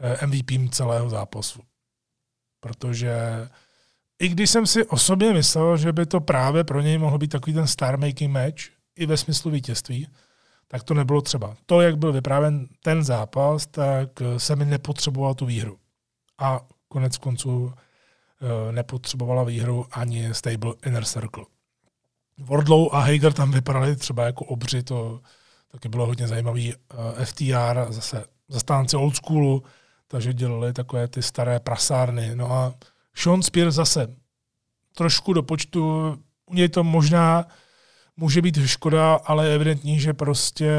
[0.00, 1.60] eh, MVP celého zápasu.
[2.60, 3.18] Protože
[4.18, 7.54] i když jsem si osobně myslel, že by to právě pro něj mohl být takový
[7.54, 8.62] ten star making match,
[8.96, 10.08] i ve smyslu vítězství,
[10.68, 11.56] tak to nebylo třeba.
[11.66, 15.78] To, jak byl vyprávěn ten zápas, tak se mi nepotřeboval tu výhru
[16.38, 21.44] a konec konců eh, nepotřebovala výhru ani Stable Inner Circle.
[22.38, 25.20] Wardlow a Hager tam vypadali třeba jako obři, to
[25.72, 26.74] taky bylo hodně zajímavý.
[26.74, 29.62] Eh, FTR, zase zastánci old schoolu,
[30.08, 32.36] takže dělali takové ty staré prasárny.
[32.36, 32.74] No a
[33.14, 34.16] Sean Spears zase
[34.94, 36.10] trošku do počtu,
[36.46, 37.44] u něj to možná
[38.16, 40.70] může být škoda, ale je evidentní, že prostě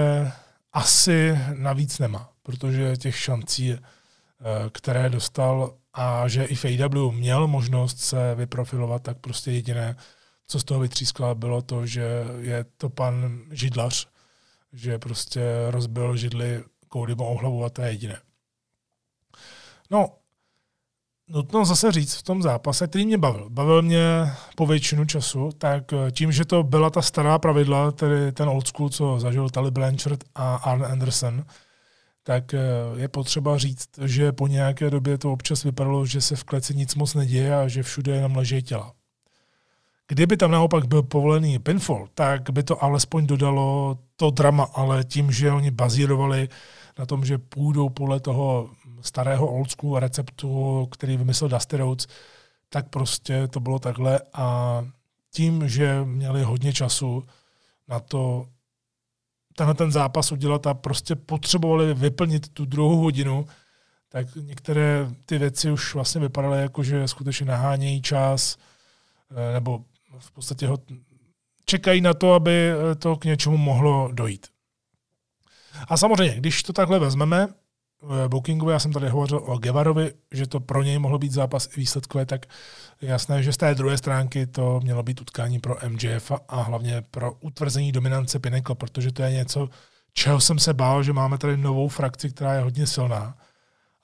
[0.74, 3.80] asi navíc nemá, protože těch šancí Eh,
[4.72, 6.66] které dostal a že i v
[7.12, 9.96] měl možnost se vyprofilovat, tak prostě jediné,
[10.48, 14.08] co z toho vytřískalo, bylo to, že je to pan židlař,
[14.74, 16.64] že prostě rozbil židli
[16.94, 18.18] Codymu hlavu a to je jediné.
[19.92, 20.10] No,
[21.28, 23.50] nutno zase říct v tom zápase, který mě bavil.
[23.50, 28.50] Bavil mě po většinu času, tak tím, že to byla ta stará pravidla, tedy ten
[28.50, 31.46] old school, co zažil Tali Blanchard a Arn Anderson,
[32.28, 32.60] tak eh,
[32.96, 36.96] je potřeba říct, že po nějaké době to občas vypadalo, že se v kleci nic
[36.96, 38.94] moc neděje a že všude jenom leží těla.
[40.08, 45.32] Kdyby tam naopak byl povolený pinfall, tak by to alespoň dodalo to drama, ale tím,
[45.32, 46.50] že oni bazírovali
[47.00, 48.70] na tom, že půjdou podle toho
[49.02, 52.08] starého old school receptu, který vymyslel Dusty Rhodes,
[52.70, 54.82] tak prostě to bylo takhle a
[55.34, 57.24] tím, že měli hodně času
[57.88, 58.46] na to
[59.58, 63.48] tenhle ten zápas udělat a prostě potřebovali vyplnit tu druhou hodinu,
[64.10, 68.58] tak některé ty věci už vlastně vypadaly jako, že skutečně nahánějí čas,
[69.32, 69.84] eh, nebo
[70.20, 70.78] v podstatě ho
[71.66, 74.48] čekají na to, aby eh, to k něčemu mohlo dojít.
[75.88, 77.48] A samozřejmě, když to takhle vezmeme,
[78.28, 81.80] Bookingovi, já jsem tady hovořil o Gevarovi, že to pro něj mohlo být zápas i
[81.80, 82.46] výsledkové, tak
[83.02, 87.34] jasné, že z té druhé stránky to mělo být utkání pro MJF a hlavně pro
[87.34, 89.70] utvrzení dominance Pinnacle, protože to je něco,
[90.14, 93.38] čeho jsem se bál, že máme tady novou frakci, která je hodně silná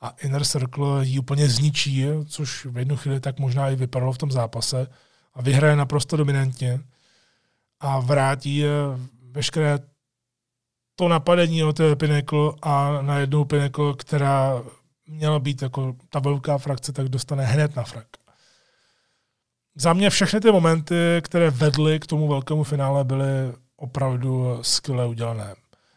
[0.02, 4.18] a Inner Circle ji úplně zničí, což v jednu chvíli tak možná i vypadalo v
[4.18, 4.88] tom zápase
[5.34, 6.80] a vyhraje naprosto dominantně
[7.80, 8.64] a vrátí
[9.32, 9.80] veškeré
[10.96, 14.64] to napadení o té Pinnacle a na jednu Pinnacle, která
[15.08, 18.08] měla být jako ta velká frakce, tak dostane hned na frak.
[19.76, 25.56] Za mě všechny ty momenty, které vedly k tomu velkému finále, byly opravdu skvěle udělané.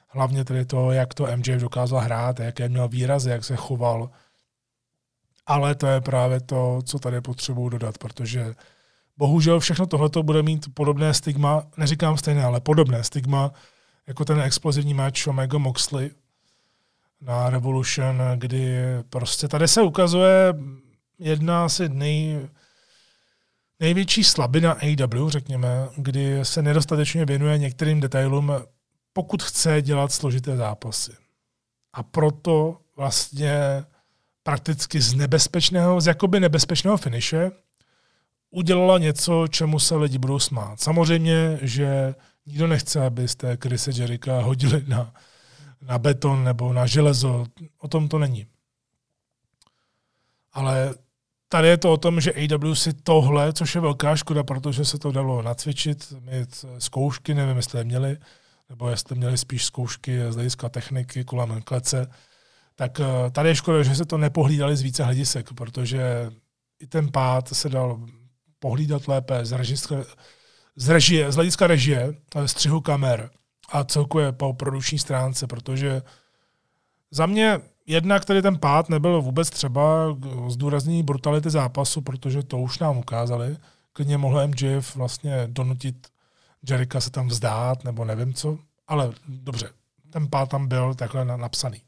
[0.09, 4.11] Hlavně tedy to, jak to MJ dokázal hrát, jaké měl výrazy, jak se choval.
[5.47, 8.55] Ale to je právě to, co tady potřebuji dodat, protože
[9.17, 13.53] bohužel všechno tohleto bude mít podobné stigma, neříkám stejné, ale podobné stigma,
[14.07, 16.11] jako ten explozivní match Omega Moxley
[17.21, 18.79] na Revolution, kdy
[19.11, 20.55] prostě tady se ukazuje
[21.19, 22.49] jedna asi nej,
[23.81, 28.53] největší slabina AW, řekněme, kdy se nedostatečně věnuje některým detailům,
[29.13, 31.13] pokud chce dělat složité zápasy.
[31.93, 33.85] A proto vlastně
[34.43, 37.51] prakticky z nebezpečného, z jakoby nebezpečného finiše
[38.51, 40.81] udělala něco, čemu se lidi budou smát.
[40.81, 42.15] Samozřejmě, že
[42.47, 45.15] nikdo nechce, abyste Krise Jerika hodili na,
[45.83, 47.47] na beton nebo na železo.
[47.79, 48.47] O tom to není.
[50.53, 50.95] Ale
[51.49, 54.99] tady je to o tom, že AW si tohle, což je velká škoda, protože se
[54.99, 58.19] to dalo nacvičit, mít zkoušky, nevím, jestli je měli,
[58.69, 62.07] nebo jestli měli spíš zkoušky z hlediska techniky kolem klece,
[62.75, 66.31] tak eh, tady je škoda, že se to nepohlídali z více hledisek, protože
[66.79, 68.01] i ten pád se dal
[68.59, 70.05] pohlídat lépe z, režistra,
[70.77, 72.15] z, režie, z hlediska režie,
[72.47, 73.31] střihu kamer
[73.69, 76.03] a celkově po produkční stránce, protože
[77.11, 80.17] za mě jednak tady ten pád nebyl vůbec třeba
[80.49, 83.57] zdůraznění brutality zápasu, protože to už nám ukázali.
[83.93, 86.09] Klidně mohl MJF vlastně donutit
[86.71, 88.59] Jerika se tam vzdát, nebo nevím co,
[88.89, 89.69] ale dobře,
[90.11, 91.83] ten pád tam byl takhle napsaný.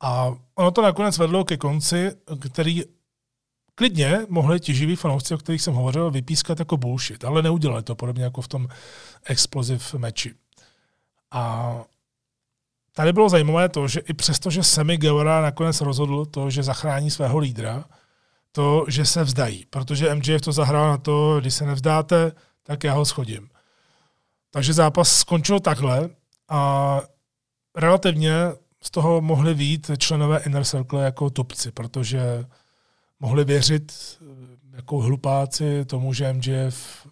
[0.00, 2.12] A ono to nakonec vedlo ke konci,
[2.52, 2.84] který
[3.80, 7.94] klidně mohli ti živí fanoušci, o kterých jsem hovořil, vypískat jako bullshit, ale neudělali to
[7.94, 8.68] podobně jako v tom
[9.24, 10.34] explosive meči.
[11.30, 11.74] A
[12.94, 17.10] tady bylo zajímavé to, že i přesto, že Semi Guevara nakonec rozhodl to, že zachrání
[17.10, 17.84] svého lídra,
[18.52, 22.92] to, že se vzdají, protože MJF to zahrál na to, když se nevzdáte, tak já
[22.92, 23.48] ho schodím.
[24.50, 26.10] Takže zápas skončil takhle
[26.48, 27.00] a
[27.76, 28.34] relativně
[28.82, 32.44] z toho mohli vít členové Inner Circle jako tupci, protože
[33.20, 34.18] mohli věřit
[34.72, 37.06] jako hlupáci tomu, že MJF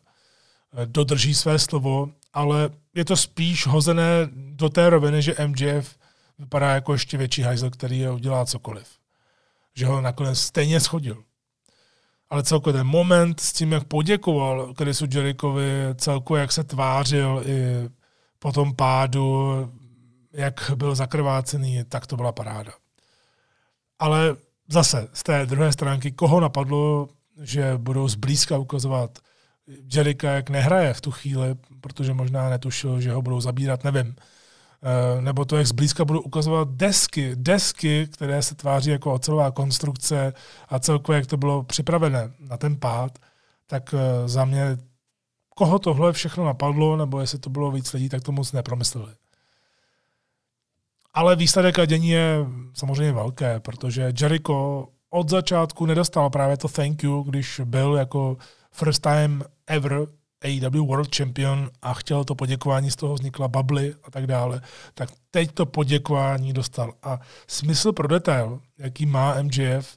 [0.85, 5.99] dodrží své slovo, ale je to spíš hozené do té roviny, že MJF
[6.39, 8.89] vypadá jako ještě větší hajzel, který je udělá cokoliv.
[9.75, 11.25] Že ho nakonec stejně schodil
[12.31, 17.89] ale celkově ten moment s tím, jak poděkoval Chrisu Jerichovi, celkově jak se tvářil i
[18.39, 19.53] po tom pádu,
[20.33, 22.73] jak byl zakrvácený, tak to byla paráda.
[23.99, 24.37] Ale
[24.69, 27.09] zase z té druhé stránky, koho napadlo,
[27.41, 29.19] že budou zblízka ukazovat
[29.95, 34.17] Jerika, jak nehraje v tu chvíli, protože možná netušil, že ho budou zabírat, nevím.
[34.83, 40.33] Eh, nebo to, jak zblízka budu ukazovat desky, desky, které se tváří jako ocelová konstrukce
[40.69, 43.19] a celkově, jak to bylo připravené na ten pád,
[43.67, 44.79] tak eh, za mě,
[45.55, 49.13] koho tohle všechno napadlo, nebo jestli to bylo víc lidí, tak to moc nepromysleli.
[51.15, 57.03] Ale výsledek a dění je samozřejmě velké, protože Jericho od začátku nedostal právě to thank
[57.03, 58.37] you, když byl jako
[58.73, 60.07] first time ever
[60.45, 64.61] AEW World Champion a chtěl to poděkování, z toho vznikla bably a tak dále,
[64.95, 66.93] tak teď to poděkování dostal.
[67.03, 69.97] A smysl pro detail, jaký má MJF,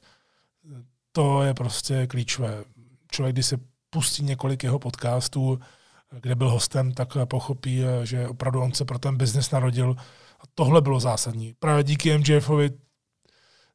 [1.12, 2.64] to je prostě klíčové.
[3.10, 3.56] Člověk, když se
[3.90, 5.60] pustí několik jeho podcastů,
[6.20, 9.96] kde byl hostem, tak pochopí, že opravdu on se pro ten biznes narodil.
[10.54, 11.54] Tohle bylo zásadní.
[11.58, 12.70] Právě díky MJFovi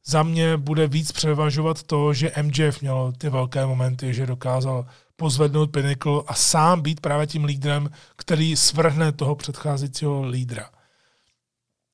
[0.05, 4.85] za mě bude víc převažovat to, že MJF měl ty velké momenty, že dokázal
[5.15, 10.69] pozvednout Pinnacle a sám být právě tím lídrem, který svrhne toho předcházejícího lídra.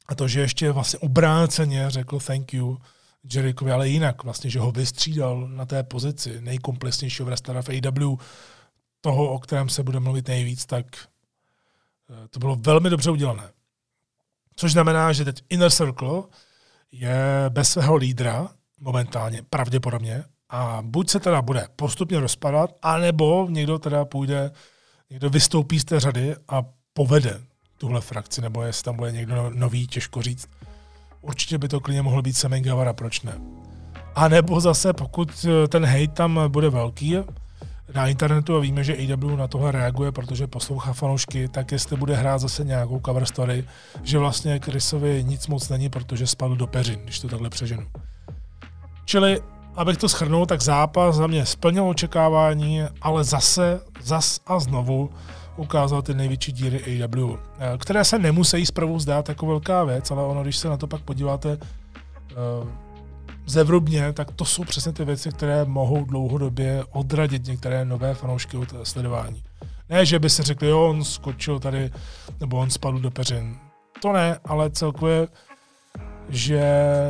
[0.08, 2.78] A to, že ještě vlastně obráceně řekl thank you
[3.34, 8.18] Jerichovi, ale jinak vlastně, že ho vystřídal na té pozici nejkomplexnějšího wrestlera v AW,
[9.02, 10.86] toho, o kterém se bude mluvit nejvíc, tak
[12.10, 13.50] eh, to bylo velmi dobře udělané.
[14.56, 16.24] Což znamená, že teď Inner Circle
[16.92, 17.16] je
[17.50, 18.50] bez svého lídra
[18.80, 24.52] momentálně, pravděpodobně, a buď se teda bude postupně rozpadat, anebo někdo teda půjde,
[25.10, 26.64] někdo vystoupí z té řady a
[26.94, 27.42] povede
[27.78, 30.50] tuhle frakci, nebo jestli tam bude někdo no, nový, těžko říct.
[31.22, 33.34] Určitě by to klidně mohl být Semen Guevara, proč ne?
[34.16, 37.18] A nebo zase, pokud eh, ten hate tam bude velký
[37.96, 42.16] na internetu a víme, že AW na tohle reaguje, protože poslouchá fanoušky, tak jestli bude
[42.16, 43.64] hrát zase nějakou cover story,
[44.04, 47.88] že vlastně Chrisovi nic moc není, protože spadl do peřin, když to takhle přeženu.
[49.06, 49.42] Čili
[49.76, 55.10] abych to schrnul, tak zápas za mě splnil očekávání, ale zase, zas a znovu
[55.58, 60.24] ukázal ty největší díry AW, eh, které se nemusí zprvu zdát jako velká věc, ale
[60.24, 62.70] ono, když se na to pak podíváte uh,
[63.46, 68.74] zevrubně, tak to jsou přesně ty věci, které mohou dlouhodobě odradit některé nové fanoušky od
[68.84, 69.44] sledování.
[69.90, 71.92] Ne, že by se řekli, jo, on skočil tady,
[72.40, 73.58] nebo on spadl do peřin.
[74.02, 75.28] To ne, ale celkově,
[76.30, 76.64] že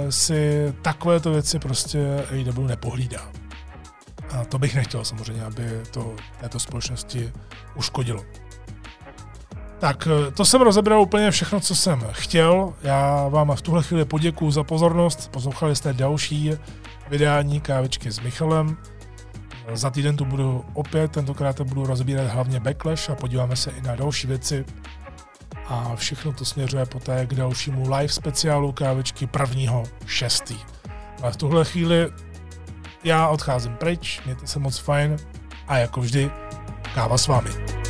[0.09, 3.31] si takovéto věci prostě AEW nepohlídá.
[4.29, 7.31] A to bych nechtěl samozřejmě, aby to této společnosti
[7.75, 8.23] uškodilo.
[9.83, 12.73] Tak to jsem rozebral úplně všechno, co jsem chtěl.
[12.83, 15.31] Já vám v tuhle chvíli poděkuji za pozornost.
[15.31, 16.51] Poslouchali jste další
[17.09, 18.77] vydání Kávičky s Michalem.
[19.73, 23.95] Za týden tu budu opět, tentokrát budu rozbírat hlavně Backlash a podíváme se i na
[23.95, 24.65] další věci.
[25.67, 30.55] A všechno to směřuje poté k dalšímu live speciálu Kávičky prvního šestý.
[31.21, 32.09] Ale v tuhle chvíli
[33.03, 35.17] já odcházím pryč, mějte se moc fajn
[35.67, 36.31] a jako vždy,
[36.95, 37.82] káva s vámi.